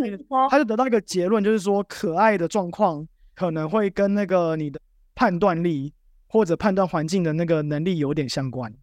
[0.49, 4.79] 他就得到一个结论，就是说可爱的状况可能会跟那个你的
[5.15, 5.93] 判断力
[6.27, 8.73] 或者判断环境的那个能力有点相关。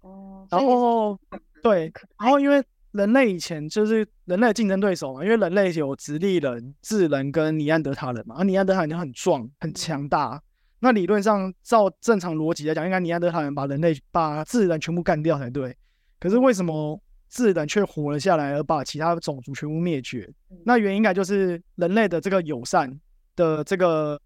[0.00, 1.18] 哦，然后
[1.62, 10.40] 对，然后因为人类以前就是人类的竞争对手嘛，因为人类有直立人、智人跟尼安德塔人嘛，而尼安德塔人就很壮、很强大。
[10.80, 15.76] 那理论上照正常逻辑来讲，应该尼安德塔人把人类把智人全部干掉才对。
[16.20, 20.28] 可是为什么智人却活了下来，而把其他种族全部灭绝？
[20.64, 22.88] 那原因应该就是人类的这个友善
[23.34, 24.20] 的这个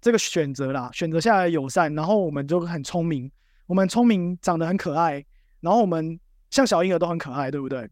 [0.00, 3.30] 这个选择啦，选择下来友善，然后我们就很聪明，
[3.66, 5.24] 我们聪明，长得很可爱，
[5.60, 6.18] 然后我们
[6.50, 7.88] 像小婴儿都很可爱，对不对？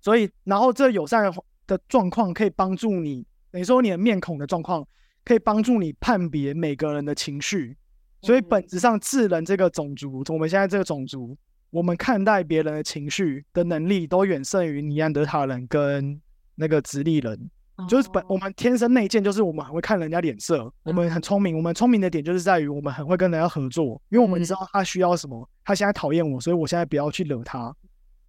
[0.00, 4.86] 所以，然后这友善的的状况可以帮助你，等于说你的面孔的状况
[5.24, 7.76] 可以帮助你判别每个人的情绪。
[8.22, 11.36] 所以本质上，智人这个种族，我们现在这个种族，
[11.70, 16.20] 我们看待别人的情绪的能力都远胜于尼安德塔人跟
[16.54, 17.50] 那个直立人。
[17.88, 21.54] 就是本我们天生内建，就是我们很会看人家脸色，我们很聪明。
[21.54, 27.74] 我们聪明的点就是在于我们很会跟人家合作，因为我们知道他需要什么，他现在讨厌我，所以我现在不要去惹他。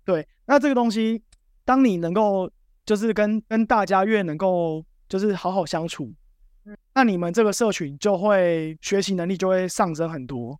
[0.04, 1.24] 对，那这个东西，
[1.64, 2.52] 当你能够
[2.86, 6.12] 就是跟跟大家越能够就是好好相处，
[6.94, 10.60] 那你们这个社群就会学习能力就会上升很多。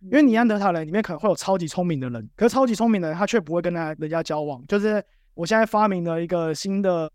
[0.00, 4.64] 因为尼安德塔人里面可能会有超级聪明的人，可是超级聪明的人他却不会跟他人家交往。
[4.68, 7.10] 就是我现在发明了一个新的。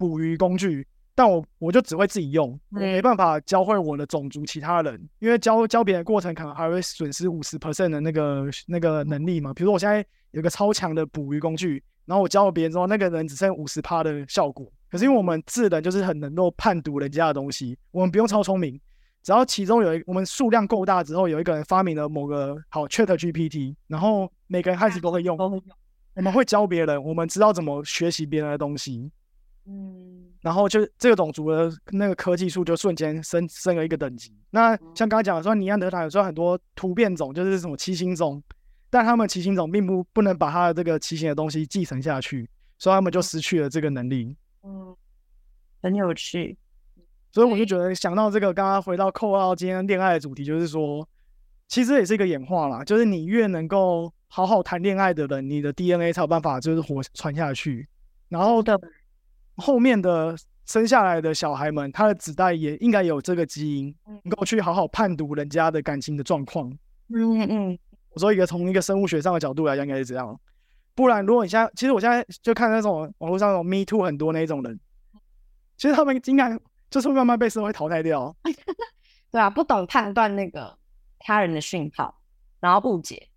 [0.00, 9.52] 捕鱼工具，但我我就只会自己用，我没办法教会我的种族其他人，因为教教别人过程可能还会损失五十 percent 的那个那个能力嘛。
[9.52, 14.66] 比如说我现在有个超强的捕鱼工具，然后我教了别人之后，那个人只剩五十趴的效果。
[14.90, 18.80] 可是因为我们智能就是很能够判读人家的东西，我们不用超聪明，
[19.22, 25.36] 只要其中有一我们数量够大之后，有一个人发明了某个好 Chat GPT，然后每个人开始都会用，
[26.16, 29.12] 我们会教别人，我们知道怎么学习别人的东西。
[29.72, 34.34] 嗯，然后就这个种族的那个科技树就瞬间升升了一个等级。
[34.50, 38.42] 那像刚刚讲的说，尼安德塔有时候很多突变种，就是什么畸形种，
[38.90, 44.36] 但他们畸形种并不不能把他的这个畸形的东西继承下去，所以他们就失去了这个能力。
[44.64, 44.96] 嗯，
[45.82, 46.58] 很有趣。
[47.30, 51.08] 所以我就觉得想到这个，刚刚回到扣到今天恋爱的主题，就是说，
[51.68, 57.86] 其实也是一个演化啦，就是你越能够好好谈恋爱的人，你的 DNA 才有办法就是活传下去，
[58.28, 58.76] 然后的。
[59.60, 60.34] 后面的
[60.66, 66.70] 生下来的小孩们，他的子代也应该有这个基因，能够去好好判读人家的感情的状况。
[67.12, 67.78] 嗯嗯，
[68.10, 70.40] 我说一个从一个生物学上的角度来讲，应该是这样。
[70.94, 74.78] 不然，如果你现在，其实我现在就看那种网络上那种 Me Too 很多那种人，
[75.76, 76.56] 其实他们应该
[76.88, 78.34] 就是慢慢被社会淘汰掉。
[79.32, 80.78] 对啊，不懂判断那个
[81.18, 82.20] 他人的讯号，
[82.60, 83.28] 然后误解。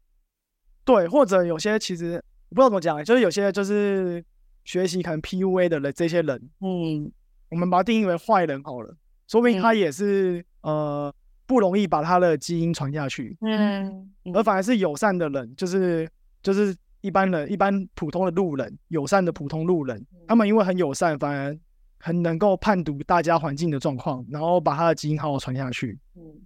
[0.86, 4.24] 对，或者有些其实我不知道怎么讲，就是有些就是。
[4.64, 7.12] 学习可能 PUA 的人，这些人，嗯，
[7.50, 8.96] 我们把它定义为坏人好了，
[9.28, 11.14] 说明他也是呃
[11.46, 16.10] 不容易把他的基因传下去，嗯，而反而是友善的人，就是
[16.42, 21.58] 就是一般人，一般普通的路人，友善的普通路人，他们因为很友善，反而
[22.00, 26.00] 很能够判读大家环境的状况，然后把他的基因好好传下去。
[26.16, 26.42] 嗯，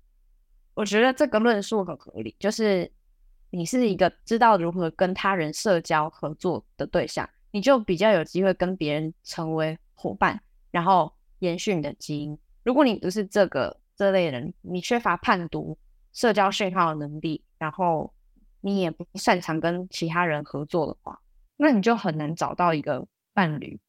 [0.74, 2.92] 我觉得这个论述很合理，就是
[3.52, 7.30] 你是一个知道如何跟他人社交合作的对象。
[7.52, 10.42] 你就比较有机会跟别人成为伙伴，
[10.72, 12.38] 然后延续你的基因。
[12.64, 15.78] 如果你不是这个这类人，你缺乏判读
[16.14, 18.14] 社交讯号的能力，然后
[18.62, 21.20] 你也不擅长跟其他人合作的话，
[21.56, 23.80] 那你就很难找到一个伴侣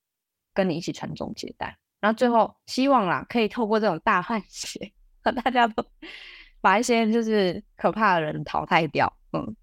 [0.54, 1.76] 跟你一起传宗接代。
[2.00, 4.92] 然后最后希望啦，可以透过这种大换血，
[5.22, 5.84] 和大家都
[6.62, 9.12] 把一些就是可怕的人淘汰掉。
[9.32, 9.56] 嗯。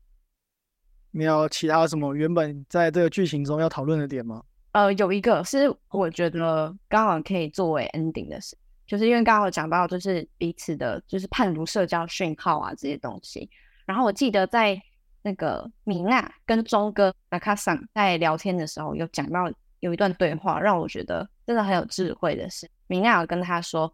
[1.17, 4.43] 你有其他什么原本在这个剧情中要讨论的点吗？
[4.73, 8.53] 呃，有一个是我觉得刚好可以作为 ending 的事，
[8.85, 13.49] 就是因为刚好讲到就是彼此的，就是判读社交讯号啊这些东西。
[13.85, 14.77] 然后我记得在
[15.21, 19.49] 那个米娜跟钟哥那卡桑在聊天的时候，有讲到
[19.79, 23.89] 有一段对话，让我觉得真的很有智慧的是，米娜有跟他说，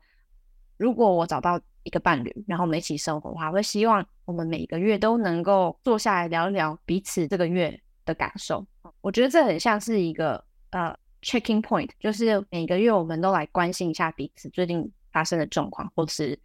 [0.81, 1.61] 如果我找到。
[1.83, 7.75] 一个伴侣，然后我们一起生活的话，我会希望我们每个月都能够坐下来聊一聊彼此这个月
[8.05, 8.63] 的感受。
[9.01, 16.39] 我觉得这很像是一个呃 checking point，就是每个月我们都来关心一下彼此最近发生的状况，或是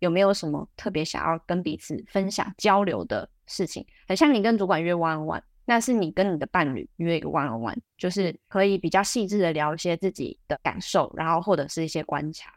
[0.00, 3.86] 有没有什么特别想要跟彼此分享交流的事情。
[4.08, 12.52] 很像你跟主管约 one on one，那是你跟你的伴侣约一个 one on one，就是可以比较细致的聊一些自己的感受，然后或者是一些观察。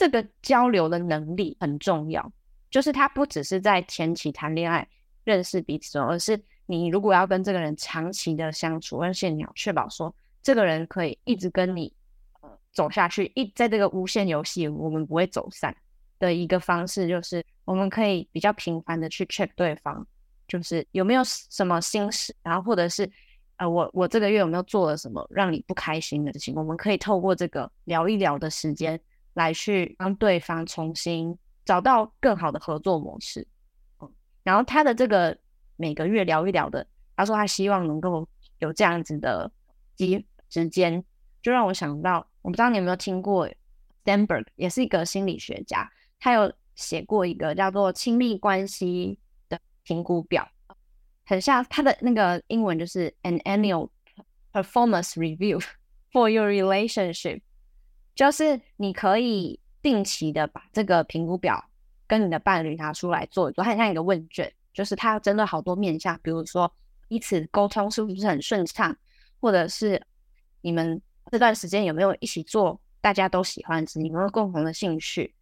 [0.00, 2.32] 这个交流的能力很重要，
[2.70, 4.88] 就是他不只是在前期谈恋爱
[5.24, 11.92] 认识彼此，而是你如果要跟这个人长期的相处，而且你要确保说这个人可以一直跟你
[12.40, 15.76] 呃走下去，一在这个无限游戏我们不会走散
[16.18, 20.02] 的一个方式，就是我们可以比较频繁的去 check 对方，
[20.48, 23.06] 就是有没有什么心事，然后或者是
[23.58, 28.98] 呃我我这个月有没有做了什么让你不开心的事情，我们可以透过这个聊一聊的时间。
[29.34, 33.46] 来去帮对方重新找到更好的合作模式，
[34.00, 34.10] 嗯，
[34.42, 35.36] 然后他的这个
[35.76, 38.28] 每个月聊一聊的他说他希望能够
[38.58, 39.50] 有这样子的
[39.94, 41.04] 机时间，
[41.42, 43.48] 就让我想到，我不知道你有没有听过
[44.04, 49.18] Stanberg，也是一个心理学家，他有写过一个叫做亲密关系
[49.48, 50.48] 的评估表，
[51.24, 53.90] 很像他的那个英文就是 an annual
[54.52, 55.62] performance review
[56.10, 57.40] for your relationship，
[58.14, 61.64] 就是你可以定期的把这个评估表
[62.06, 66.70] 跟你的伴侣拿出来做一做，它很像一个问卷，就是它要针对好多面向，比如说
[67.08, 68.96] 彼此沟通是不是很顺畅，
[69.40, 70.00] 或者是
[70.60, 71.00] 你们
[71.30, 75.34] 这段时间有没有一起做大家都喜欢的事情，有没有共同的兴趣，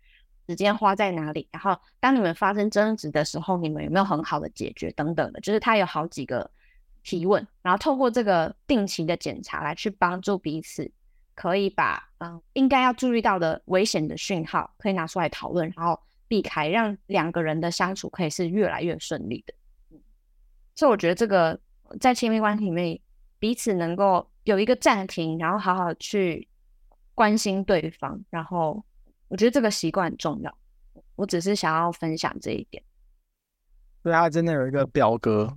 [0.46, 6.48] 时间花在哪里，然后当你们发生争执的时候，你们有没有很好的解决等等的，就是它有好几个
[7.02, 10.90] 提问，然后透过这个定期的检查来去帮助彼此，
[11.38, 19.54] 可以把嗯应该要注意到的危险的讯号可以拿出来讨论，然后避开，让两个人的相处可以是越来越顺利的。
[19.92, 20.00] 嗯，
[20.74, 21.56] 所以我觉得这个
[22.00, 22.98] 在亲密关系里面，
[23.38, 26.48] 彼此能够有一个暂停，然后好好去
[27.14, 28.84] 关心对方，然后
[29.28, 30.52] 我觉得这个习惯很重要。
[31.14, 32.82] 我只是想要分享这一点。
[34.02, 35.56] 所以他真的有一个表格，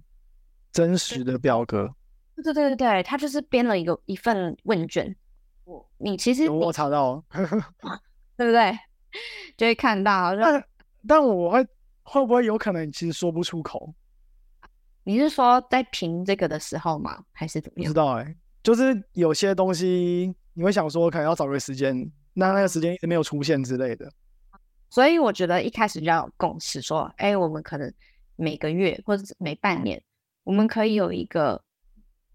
[0.71, 1.91] 真实的表格，
[2.35, 5.15] 对对对对对，他就是编了一个一份问卷。
[6.01, 7.23] 我你其实我查到，
[8.35, 8.77] 对不对？
[9.57, 10.65] 就会看到，就但
[11.07, 11.65] 但我会
[12.03, 13.93] 会不会有可能其实说不出口？
[15.03, 17.23] 你是说在评这个的时候吗？
[17.31, 17.91] 还是怎么样？
[17.91, 21.95] 不知道哎、就是有些东西你会想说可能要找个时间，
[22.33, 24.11] 那那个时间一直没有出现之类的。
[24.89, 27.93] 所以我觉得一开始就要有共识，说，哎，我们可能
[28.35, 30.01] 每个月或者是每半年，
[30.43, 31.61] 我们可以有一个，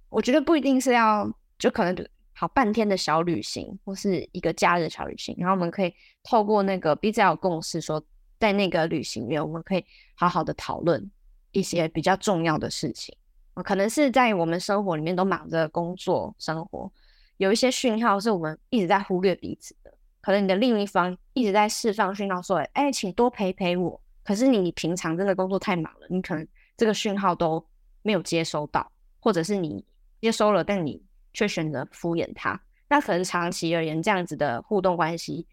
[0.09, 2.05] 我觉得不一定是要，就可能就
[2.39, 8.03] 好半天的小旅行，或是一个假日的小旅行，然后我们可以透过那个彼此有共识，说
[8.39, 9.83] 在那个旅行里面，我们可以
[10.15, 11.11] 好好的讨论
[11.53, 13.17] 一些比较重要的事情，
[13.65, 16.93] 可能是在我们生活里面都忙着工作生活，
[17.39, 19.91] 有一些讯号是我们一直在忽略彼此的。
[20.21, 27.65] 可能你的另一方一直在释放讯号，说：“哎，请多陪陪我。”可是你平常真的工作太忙了，你可能这个讯号都
[28.03, 29.85] 没有接收到，或者是你
[30.21, 31.01] 接收了，但你
[31.37, 32.59] 却选择敷衍他。
[32.89, 35.47] 那可能长期而言，这样子的互动关系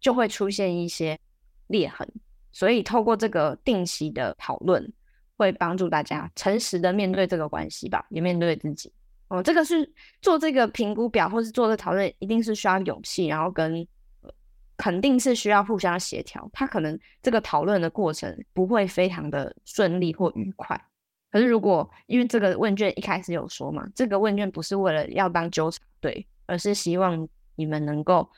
[0.00, 1.16] 就会出现一些
[1.68, 2.10] 裂痕。
[2.50, 4.92] 所以透过这个定期的讨论，
[5.36, 8.92] 会帮助大家诚实的面对这个关系吧，也面对自己。
[9.28, 9.88] 哦，这个是
[10.20, 13.86] 做这个评估表，或是做这个讨论，一定是需要勇气，然后跟
[14.76, 16.50] 肯定是需要互相协调。
[16.52, 20.80] 他可能这个讨论的过程不会非常的顺利或愉快。
[21.30, 28.28] 可是如果因为这个问卷一开始有说嘛，这个问卷不是为了要当纠察队，而是希望你们能够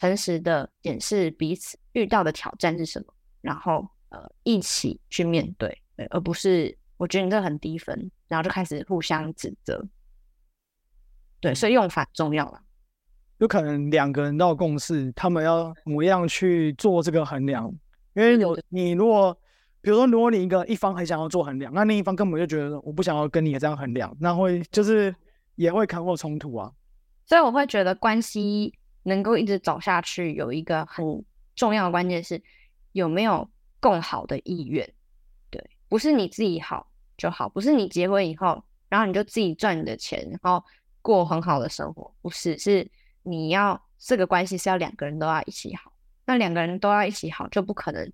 [0.00, 9.86] 诚实的检视彼此遇到的挑战是什么，然后呃一起去面对，对而不是我觉得你这个很低分，然后就开始互相指责。
[11.40, 12.60] 对，所以用法重要了。
[13.38, 17.66] 有可能两个人到共识，他们要怎么样去做这个衡量？
[18.14, 19.36] 因为有你如果，
[19.84, 25.14] 比如说，如果你一个一方很想要做衡量，那另一方根本就觉得我不想要跟你这样衡量，那会就是
[25.56, 26.72] 也会可能会有冲突啊。
[27.26, 28.72] 所以我会觉得关系
[29.02, 31.04] 能够一直走下去，有一个很
[31.54, 32.42] 重要的关键是
[32.92, 33.46] 有没有
[33.78, 34.90] 共好的意愿。
[35.50, 40.64] 对，不是你自己好就好，不是你结婚以后，然后你就自己赚你的钱，然后
[41.02, 42.90] 过很好的生活，不是，是
[43.22, 45.92] 你要这个关系是要两个人都要一起好。
[46.24, 48.10] 那两个人都要一起好，就不可能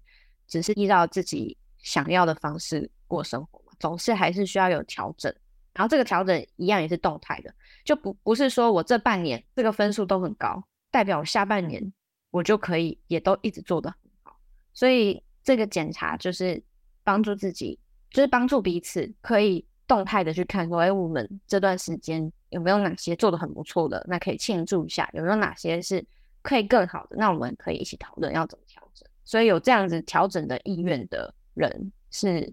[0.49, 5.35] 只是依照自己想要的方式过生活嘛，总是还是需要有调整。
[5.73, 7.55] 然后这个调整一样也是动态的，
[7.85, 11.93] 就不不是说我这半年这个分数都很高，代表我下半年
[12.31, 14.37] 我就可以也都一直做得很好。
[14.75, 16.61] 所以这个检查就是
[17.05, 17.79] 帮助自己，
[18.11, 26.05] 就是帮助彼此可以动态的去看说，哎，我们这段时间有没有哪些做的很不错的，那可以庆祝一下；有没有哪些是
[26.43, 29.09] 可以更好的，那我们可以一起讨论要怎么调整。
[29.25, 32.53] 所以有这样子调整的意愿的人是。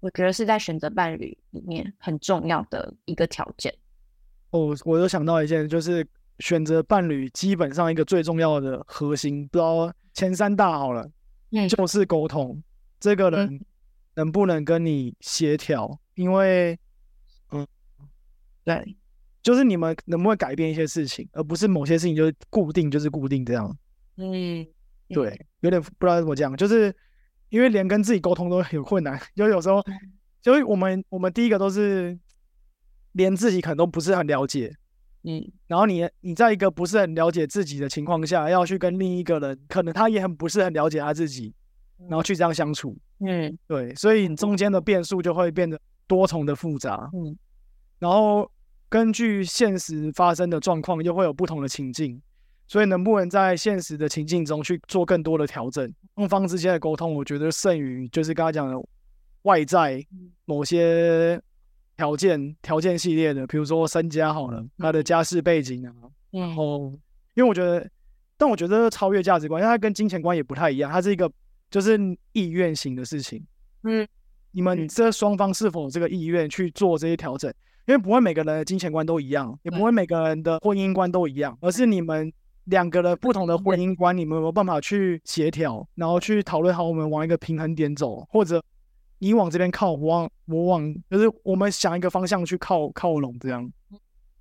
[0.00, 3.74] 我觉得是在选择伴侣里面很重要的一个条件。
[4.50, 6.06] 哦，我又想到一件，就是
[6.38, 11.10] 选择伴侣基本上一个最重要的核心，不知道前三大好了，
[11.50, 12.62] 嗯就是沟通，
[13.00, 13.60] 这个人
[14.14, 15.98] 能不能跟你协调？
[16.14, 16.78] 因为
[17.50, 17.66] 嗯
[18.62, 18.96] 对，
[19.42, 23.76] 就是你们能不能改变一些事情，而不是某些事情就是固定就是固定这样。
[24.14, 24.64] 嗯，
[25.08, 26.94] 对，有点不知道怎么讲，就是
[27.50, 29.82] 因为连跟自己沟通都有困难， 就有时候，
[30.40, 32.18] 就是我们我们第一个都是
[33.12, 34.72] 连自己可能都不是很了解，
[35.24, 41.54] 嗯，然后你你在一个不是很了解自己的情况下，要去跟另一个人，可能他也很不是很了解他自己，
[42.08, 47.36] 然后去这样相处，嗯，对，所以你中间的变数就会变得多重的复杂，嗯，
[47.98, 48.50] 然后
[48.88, 52.20] 根据现实发生的状况，又会有不同的情境，
[52.68, 58.76] 所以能不能在现实的情境中去做更多的调整，双方之间的沟通，我觉得胜于就是刚才讲的
[59.42, 60.04] 外在
[60.44, 61.40] 某些
[61.96, 65.92] 条件条件系列的，比如说身家好了，他的家世背景啊，
[66.30, 66.54] 然嗯。
[66.54, 66.92] 后
[67.34, 67.88] 因为我觉得，
[68.36, 71.30] 但我觉得超越价值观，因为它跟金钱观也不太一样，它是一个
[71.70, 71.98] 就是
[72.32, 73.42] 意愿型的事情。
[73.84, 74.06] 嗯，
[74.50, 74.88] 你们嗯。
[74.88, 77.48] 这双方是否有这个意愿去做这些调整？
[77.86, 82.30] 因为不会每个人的金钱观都一样，也不会每个人的婚姻观都一样，而是你们
[82.70, 88.62] 两个的不同的婚姻观，你们有没有办法去协调，然后去讨论好我们往一个平衡点走，或者
[89.18, 93.70] 你往这边靠，我往我往，就是我们想一个方向去靠靠拢这样。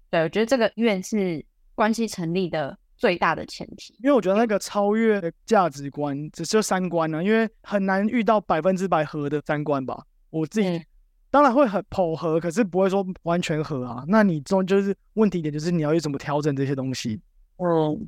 [0.09, 1.45] 对，我觉得这个愿是
[1.75, 3.93] 关系成立的最大的前提。
[4.03, 10.03] 因为我觉得那个超越价值观，只是三观呢、因为很难遇到百分之百合的三观吧。
[10.29, 10.85] 我自己、嗯
[11.29, 14.01] 当然会很剖合，可是不会说完全合啊。
[14.07, 17.19] 那你中就是问题点就是你要去怎么调整这些东西。
[17.57, 18.07] 嗯，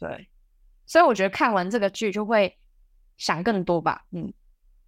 [0.00, 0.28] 对，
[0.86, 2.58] 所以我觉得看完这个剧就会
[3.18, 4.32] 想更多吧，嗯，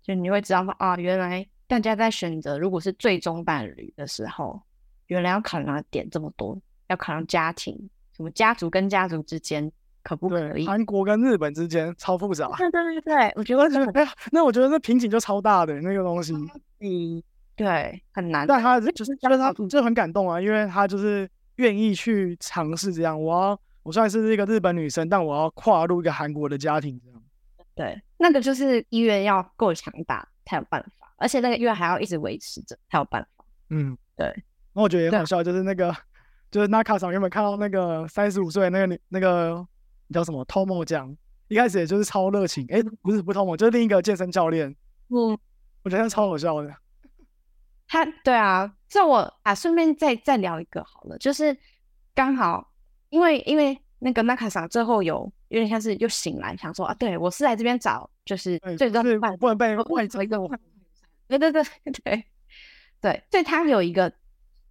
[0.02, 4.60] 就你会知道说啊，原来大家在选择如果是最终伴侣的时候，
[5.06, 6.58] 原来要考量的点这么多，
[6.88, 9.70] 要考量家庭，什么家族跟家族之间
[10.02, 10.66] 可不可以？
[10.66, 16.32] 韩国跟日本之间超复杂，对对对对，我觉得这个哎呀，那我觉得那瓶颈就超大的那个东西。
[16.80, 17.22] 嗯，
[17.54, 18.46] 对，很难。
[18.46, 23.22] 但他就是就是他嗯就很感动啊，因为他就是愿意去尝试这样。
[23.22, 27.22] 我要我虽然是一个日本女生，但我要跨入一个韩国的家庭这样。
[27.74, 33.44] 对，那个就是医院要够强大才有办法，而且那个医院还要一直维持着才有办法。
[33.70, 34.44] 嗯，对。
[34.74, 35.94] 那我觉得也很好笑，就是那个
[36.50, 39.66] 就是那卡上原本看到那个三十五岁那个女那个
[40.12, 41.16] 叫什么 Tomo 酱，
[41.48, 44.68] 一开始也就是超热情，哎，不是不是 Tomo，就是另一个健身教练，
[45.08, 45.38] 嗯，
[45.82, 46.74] 我觉得他超好笑的。
[47.86, 51.56] 他对啊，这我啊顺便再再聊一个好了，就是
[52.14, 52.71] 刚好
[53.12, 60.48] 因为因为那个纳卡桑最后有有点像是又醒来，想说啊，对我是来这边找就是，最就是终伴不能被我外在找一个我
[61.28, 61.62] 对对对
[62.02, 62.24] 对
[63.02, 64.10] 对，所以他有一个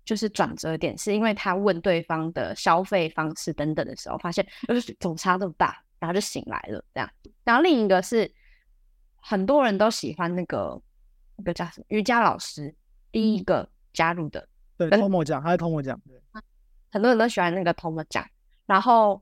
[0.03, 7.07] 就是转折点，是因为他问对方的消费方式等等的时候，发现就是总差这么大，然后就醒来了这样。
[7.43, 8.29] 然后另一个是
[9.17, 10.81] 很多人都喜欢那个
[11.35, 12.73] 那个叫什么瑜伽老师，
[13.11, 14.47] 第一个加入的，
[14.77, 16.19] 对跟 Tomo 酱，他是 Tomo 酱，对，
[16.91, 18.25] 很多人都喜欢那个 Tom 讲。
[18.65, 19.21] 然后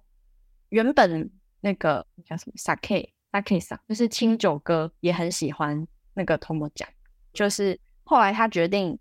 [0.69, 1.31] 原本
[1.61, 6.87] 那个叫什么 Sake Sake 桑，就是清酒哥也很喜欢那个 Tom 讲，
[7.33, 8.97] 就是后来他决定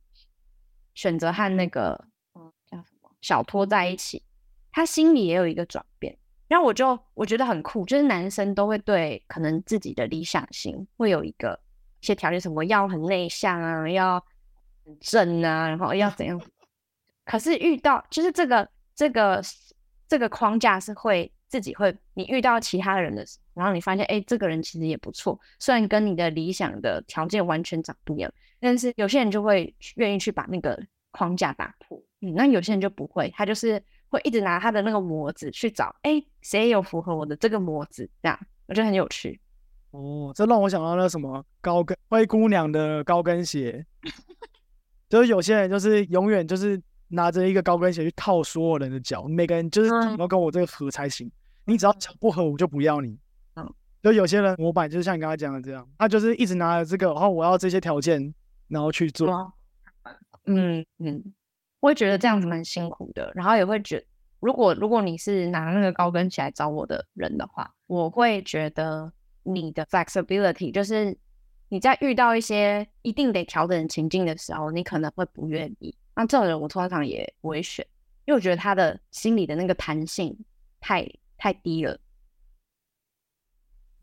[0.94, 2.04] 选择和那个
[2.66, 4.22] 叫什么小托在一起，
[4.70, 6.16] 他心里也有一个转变。
[6.46, 11.60] 然后我就我觉得很酷，就是男生都会对可能自己的理想型会有一个
[12.00, 14.24] 一些条件，什么要很内向啊，要
[14.84, 16.40] 很正啊，然后要怎样。
[17.28, 19.42] 可是遇到就是这个这个
[20.08, 39.38] 这个框架是会自己会，你遇到其他人的时候，然后你发现哎，这个人其实也不错，虽然跟你的理想的条件完全长不一样，但是有些人就会愿意去把那个框架打破，嗯，那有些人就不会，他就是会一直拿他的那个模子去找，哎，谁有符合我的这个模子，这样我觉得很有趣。
[39.90, 43.84] 哦，这让我想到那什么高跟灰姑娘的高跟鞋，
[45.08, 51.30] 就是有些人就是永远就是拿着一个高跟鞋去套所有人的脚，每个人就是嗯要跟我这个合才行，
[51.64, 53.18] 你只要脚不合，我就不要你。
[53.56, 58.34] 嗯，就有些人模板就是像你刚才讲的这样，他就是一直拿着这个，然后我要这些条件，
[58.68, 59.52] 然后去做。
[60.44, 61.34] 嗯嗯，
[61.80, 64.04] 我会觉得这样子蛮辛苦的，然后也会觉
[64.40, 69.12] 如果如果你是拿那个高跟鞋来找我的人的话，我会觉得
[69.42, 71.16] 你的 flexibility 就是
[71.68, 75.94] 你在遇到一些一定得调整的情境的时候，你可能会不愿意。
[76.18, 77.86] 那这种人我通常也不会选，
[78.24, 80.36] 因为我觉得他的心里的那个弹性
[80.80, 81.96] 太太低了。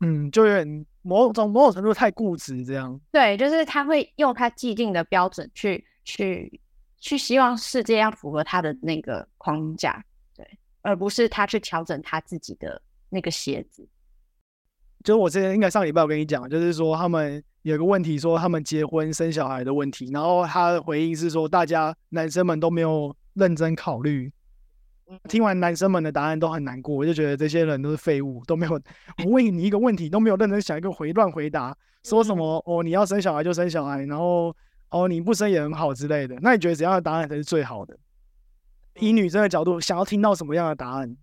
[0.00, 2.98] 嗯，就有点某种某种程度太固执这样。
[3.12, 6.58] 对，就是他会用他既定的标准去去
[7.00, 10.02] 去希望世界要符合他的那个框架，
[10.34, 12.80] 对，而不是他去调整他自己的
[13.10, 13.86] 那个鞋子。
[15.04, 24.32] 就是我之前应该上礼拜我跟你讲，就是说他们有个问题，说他们结婚生小孩的问题，然后他的回应是说，大家男生们都没有认真考虑。
[25.28, 28.80] 听完男生们的答案都很难过，我就觉得这些人都是废物，都没有。
[29.24, 34.54] 我问你一个问题，都没有认真想一个回乱回答，说什么哦你要生小孩就生小孩，然后
[34.90, 36.36] 哦你不生也很好之类的。
[36.42, 37.98] 那你觉得怎样的答案才是最好的？
[39.00, 41.16] 以女生的角度，想要听到什么样的答案？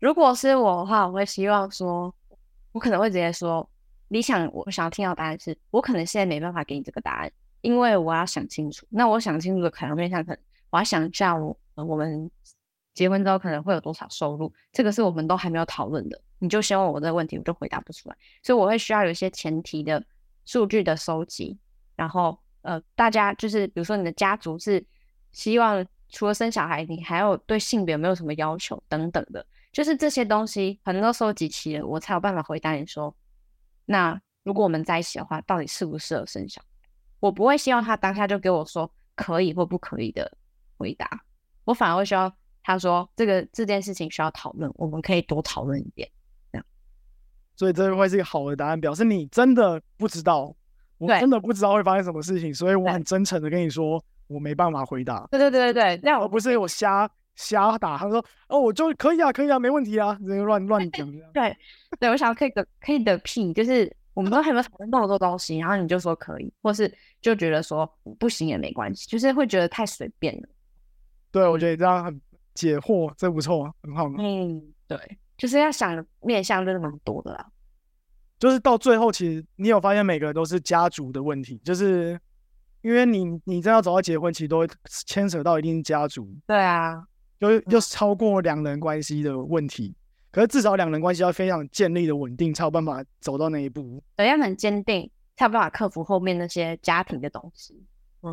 [0.00, 2.12] 如果是我的话，我会希望说，
[2.72, 3.68] 我可能会直接说，
[4.12, 7.32] 理想我想要听到的答案是，我可能现在没办法给你这个答案，
[7.62, 8.86] 因为我要想清楚。
[8.90, 12.30] 那我想清楚的可能面向可能我要想一下我我们
[12.92, 16.20] 结婚之后可能会有多少收入，这个是我们都还没有讨论的。
[16.38, 18.16] 你就先问我这个问题，我就回答不出来。
[18.42, 20.04] 所以我会需要有一些前提的
[20.44, 21.58] 数据的收集，
[21.96, 24.84] 然后呃，大家就是比如说你的家族是
[25.30, 33.14] 希望除了生小孩，你还有对性别有没有什么要求等等的，就是这些东西可能都收集齐了，我才有办法回答你说，
[33.84, 36.88] 那如果我们在一起的话，到底适不适合生小孩？
[37.20, 40.30] 我不会希望他当下就给我说可以或不可以的
[40.76, 41.08] 回答，
[41.64, 42.32] 我反而会希望
[42.62, 46.08] 他说这个这件事情需要讨论，我们可以多讨论一点。
[47.54, 50.52] 所以这会是一个好的答案，表示你真的不知道，
[50.96, 57.96] 我真的不知道会发生什么事情，所以我很真诚的跟你说，我没办法回答，对对对对对，那我而不是我瞎瞎打。
[57.96, 61.30] 他说哦，我就可以啊，可以啊，没问题啊，直接乱乱讲这样。
[61.32, 61.56] 对
[61.98, 70.48] 对，我想要可以的可以的屁，就是我们都还没有讨论那么多东西，然后你就说可以，或是就觉得说不行也没关系，就是会觉得太随便了。
[71.30, 72.20] 对，我觉得这样很
[72.54, 74.06] 解惑，这不错，很好。
[74.18, 74.98] 嗯，对，
[75.38, 77.46] 就是要想的面向真的蛮多的啦。
[78.38, 82.20] 就是到最后，其实你有发现每个人都是家族的问题，就是
[82.82, 84.68] 因为你你真要走到结婚，其实都会
[85.06, 87.02] 牵扯到一定家族，对啊，
[87.42, 89.92] 就是又超过两人关系的问题。
[90.30, 97.84] 可是至少两人关系要非常建立的稳定，才有办法走到那一步，对，要很坚定，才有办法克服后面那些家庭的东西。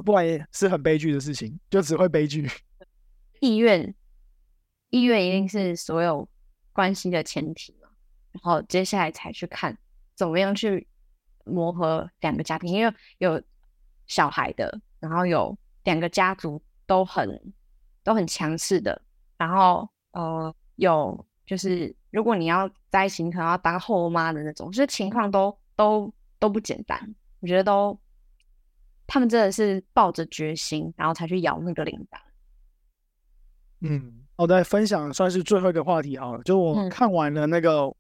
[0.06, 2.48] 不然也是很悲剧的事情，就只会悲剧。
[3.42, 3.94] 意愿，
[4.92, 6.30] 意愿一定是所有
[6.72, 7.90] 关系的前提嘛。
[8.32, 9.78] 然后接下来才去看
[10.16, 10.88] 怎么样去
[11.44, 13.42] 磨合两个家庭，因为有
[14.08, 17.52] 小孩的，然后有两个家族都很
[18.10, 19.00] 都很强势的，
[19.38, 27.00] 然后呃有就是如果你要在一起，你可能要当后妈的那种，就是情况都都都不简单。
[27.40, 27.96] 我觉得都
[29.06, 32.18] 他们真的是抱着决心，然后才去摇那个铃铛。
[33.82, 37.94] 嗯，我再分享算是最后一个话题好了，就我嗯看完了那个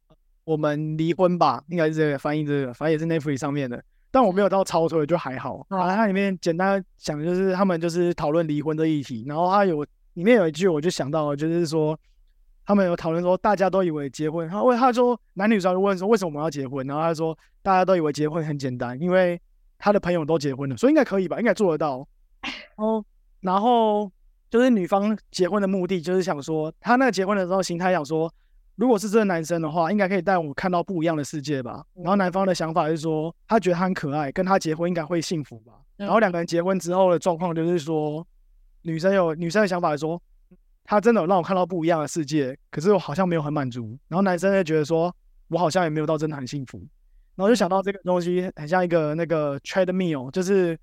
[0.43, 5.57] 我们离婚吧，应该是这个翻译这个，反正也是 Netflix 上面的，但我没有到超推，就还好。
[5.69, 11.97] 哦反正它里面简单讲就是他们就是讨论离婚的议题，然后他有里面有一句我就想到了，就是说
[12.65, 19.39] 他们有讨论说大家都以为结婚，他问他说男女主角就问说为什么我们要结婚，然后他说大家都以为结婚很简单，因为
[19.77, 22.07] 他的朋友都结婚了，所以应该可以吧，应该做得到。
[22.75, 23.03] 哦，
[23.41, 24.11] 然后
[24.49, 28.31] 就是女方结婚的目的，就是想说，她那个结婚的时候心态想说，
[28.75, 31.83] 如果是这个男生的话，应该可以带我看到不一样的世界吧。
[31.95, 35.73] 然后男方的想法是说，他觉得他很可爱，跟他结婚应该会幸福吧。
[35.97, 38.25] 然后两个人结婚之后的状况就是说，
[38.81, 40.21] 女生有女生的想法是说，
[40.83, 43.97] 她真的有让我看到不一样的世界，可是我好像没有很满足。
[44.07, 45.13] 然后男生就觉得说，
[45.47, 46.79] 我好像也没有到真的很幸福。
[47.35, 50.77] 然后就想到这个东西很像一个那个 treadmill，就是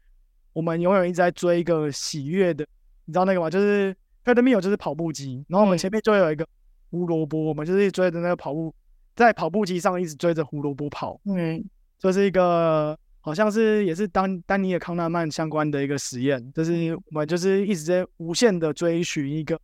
[0.53, 2.67] 我们永远一直在追一个喜悦的，
[3.05, 3.51] 你知道那个吗？
[3.51, 3.95] 就是
[4.25, 6.47] treadmill 就是跑步机，然后我们嗯前面就会有一个
[6.91, 8.75] 胡萝卜，我们就是追着那个跑步，
[9.15, 11.63] 在跑步机上一直追着胡萝卜跑，嗯
[11.99, 19.61] 这是一个好像是也是丹丹尼尔康纳曼相关的一个实验，就是我们就是一直在无限的追寻一个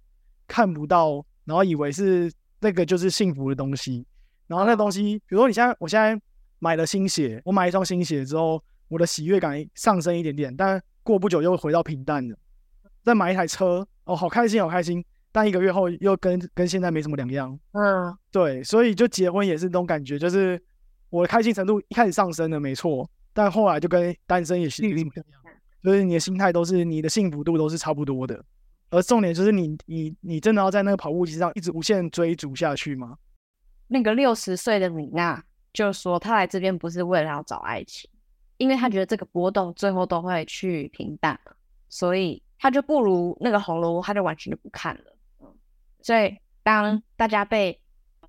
[0.48, 2.28] 看不到，然后以为是
[2.59, 4.05] 那个就是幸福的东西，
[4.48, 6.20] 然后那东西，比如说你现在我现在
[6.59, 12.36] 买了新鞋，我买一双新鞋之后，我的喜悦感上升一点点，但过不久又回到平淡了。
[13.05, 17.56] 再买一台车，哦，好开心，好开心，但一个月后又跟跟现在没什么两样。
[17.74, 20.60] 嗯，对，所以就结婚也是那种感觉，就是
[21.10, 25.11] 我的开心程度一开始上升了，没错，但后来就跟单身也是一样，
[25.83, 28.45] 就是你的心态都是你的幸福度都是差不多的，
[28.91, 33.17] 而重点就是你你你真的要在那个跑步机上一直无限追逐下去吗？
[33.89, 35.43] 那个六十岁的米娜
[35.73, 38.09] 就说，她来这边不是为了要找爱情，
[38.59, 41.39] 因为她觉得这个波动最后都会去平淡，
[41.89, 45.17] 所以她就不如那个红萝卜，她就完全就不看了。
[45.41, 45.49] 嗯，
[46.01, 47.79] 所以当大家被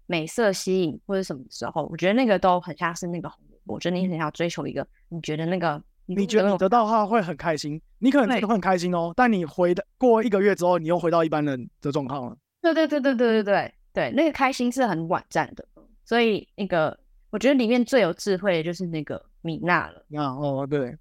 [0.05, 12.37] 美色吸引或者什么时候，我觉得那个都很像是那个红萝卜，就你很想追求一个，你觉得那个你觉得你得到的话会很开心，你可能真的会很开心哦，但你回的过一个月之后，你又回到一般人的状况了。
[12.61, 15.65] 对对对对对对对对，那个开心是很短暂的，
[16.05, 16.97] 所以那个
[17.29, 20.97] 我觉得里面最有智慧的就是那个米娜了，啊，哦，对，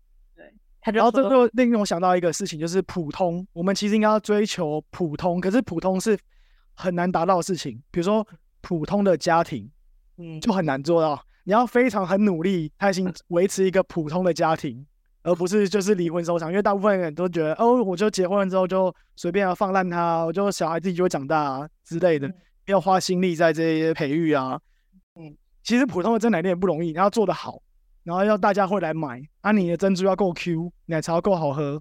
[0.81, 3.47] 她就然后这说就令我想到一个事情，就是普通。
[3.53, 6.19] 我们其实应该要追求普通，可是普通是
[6.75, 7.81] 很难达到的事情。
[7.91, 8.27] 比如说
[8.61, 9.71] 普通的家庭
[10.19, 14.87] 嗯就很难做到，你要非常很努力，才行维持一个普通的家庭，
[15.23, 16.51] 而不是就是离婚收场。
[16.51, 22.35] 因为大部分人都觉得，哦，我就结婚了之后就随便要放烂他，我就小孩自己就会长大啊之类的，嗯
[22.67, 24.61] 要花心力在这些培育啊。
[25.17, 27.61] 嗯，其实普通的真奶店也不容易，你要做得好。
[28.05, 31.81] 然后要大家会来买，啊，你的珍珠要够 Q，奶茶要够好喝，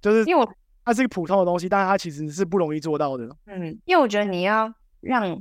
[0.00, 0.48] 就是因为我
[0.84, 3.28] 它是一个普通的东西，但是它其实是不容易做到的。
[3.46, 5.40] 嗯，因为我觉得你要让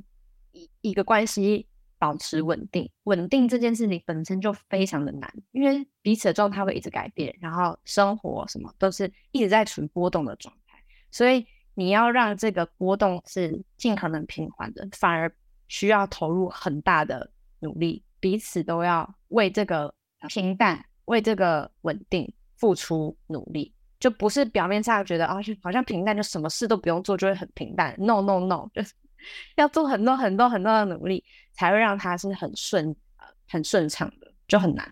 [0.51, 1.67] 一一个关系
[1.97, 10.77] 保持稳定，稳定这件事情本身就非常的难，因为彼此的状态会一直改变，然后生活什么都是一直在处于波动的状态，
[11.11, 15.33] 所以你要让这个波动是尽可能平缓的，反而
[15.67, 19.93] 需要投入很大的努力，彼此都要为这个
[20.29, 23.73] 平淡、为这个稳定付出努力。
[23.97, 27.95] 就不是表面上觉得啊，就好像平淡，就什么事都不用做，就会很平淡。
[27.97, 28.93] No No No，就是
[29.55, 31.23] 要做很多很多很多的努力，
[31.53, 34.91] 才会让它是很顺、呃很顺畅的，就很难。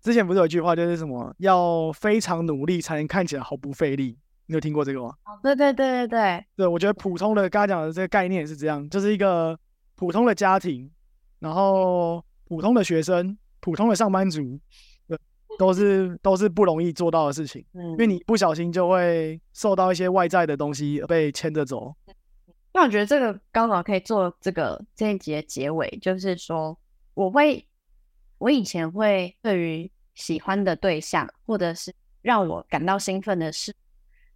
[0.00, 4.16] 之前不是有一句话就是什么要非常努力才能看起来毫不费力？
[4.46, 5.14] 你有听过这个吗？
[5.26, 9.56] 哦，对对对对对，对，我觉得普通的刚刚讲的这个概念也是这样，就是一个
[9.94, 10.90] 普通的家庭，
[11.38, 14.58] 然后普通的学生、普通的上班族，
[15.06, 15.16] 对，
[15.58, 21.94] 都是都是不容易做到的事情，嗯因为你不小心就会受到一些外在的东西被牵着走。
[22.72, 26.78] 那我觉得这个刚好可以做这个这一集的结尾，就是说，
[27.14, 27.66] 我会，
[28.38, 31.92] 我以前会对于喜欢的对象，或者是
[32.22, 33.74] 让我感到兴奋的事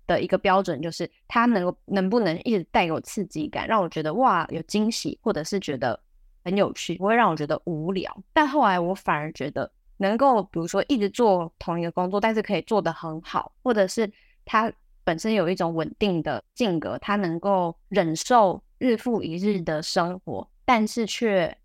[0.07, 5.99] 的一个标准，就是他能够能不能一直带给我刺激感，让我觉得哇有惊喜，或者是觉得
[6.45, 8.15] 很有趣，不会让我觉得无聊。
[8.33, 14.11] 但后来我反而觉得，能够比如说一直做同一个工作，但是可以做得很好，或者是
[14.45, 14.73] 他
[15.05, 21.57] 本身有一种稳定的性格，他能够忍受日复一日的生活，但是却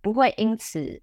[0.00, 1.00] 不会因此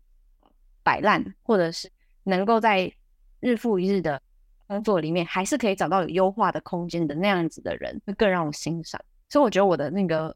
[0.84, 1.92] 摆烂，或者是
[2.24, 2.92] 能够在
[3.40, 4.22] 日复一日的
[4.68, 9.00] 工作里面，还是可以找到有优化的空间的那样子的人，会更让我欣赏。
[9.30, 10.36] 所以我觉得我的那个，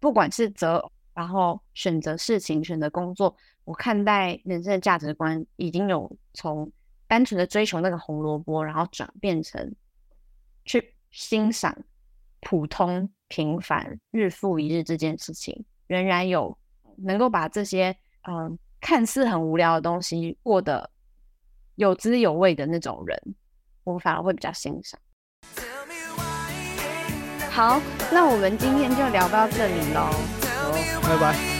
[0.00, 6.70] 不管是择，然后选择事情、选择工作，我看待人生的价值观已经有从
[7.06, 9.74] 单纯的追求那个红萝卜，然后转变成
[10.68, 11.76] 去欣赏
[12.42, 16.56] 普通、平凡、日复一日这件事情，仍然有
[16.98, 17.96] 能够把这些
[18.28, 20.90] 嗯、看似很无聊的东西过得
[21.76, 23.18] 有滋有味的那种人，
[23.84, 25.00] 我反而会比较欣赏。
[27.50, 27.80] 好，
[28.12, 30.10] 那我们今天就聊到这里喽。
[30.42, 31.57] Tell me 拜拜。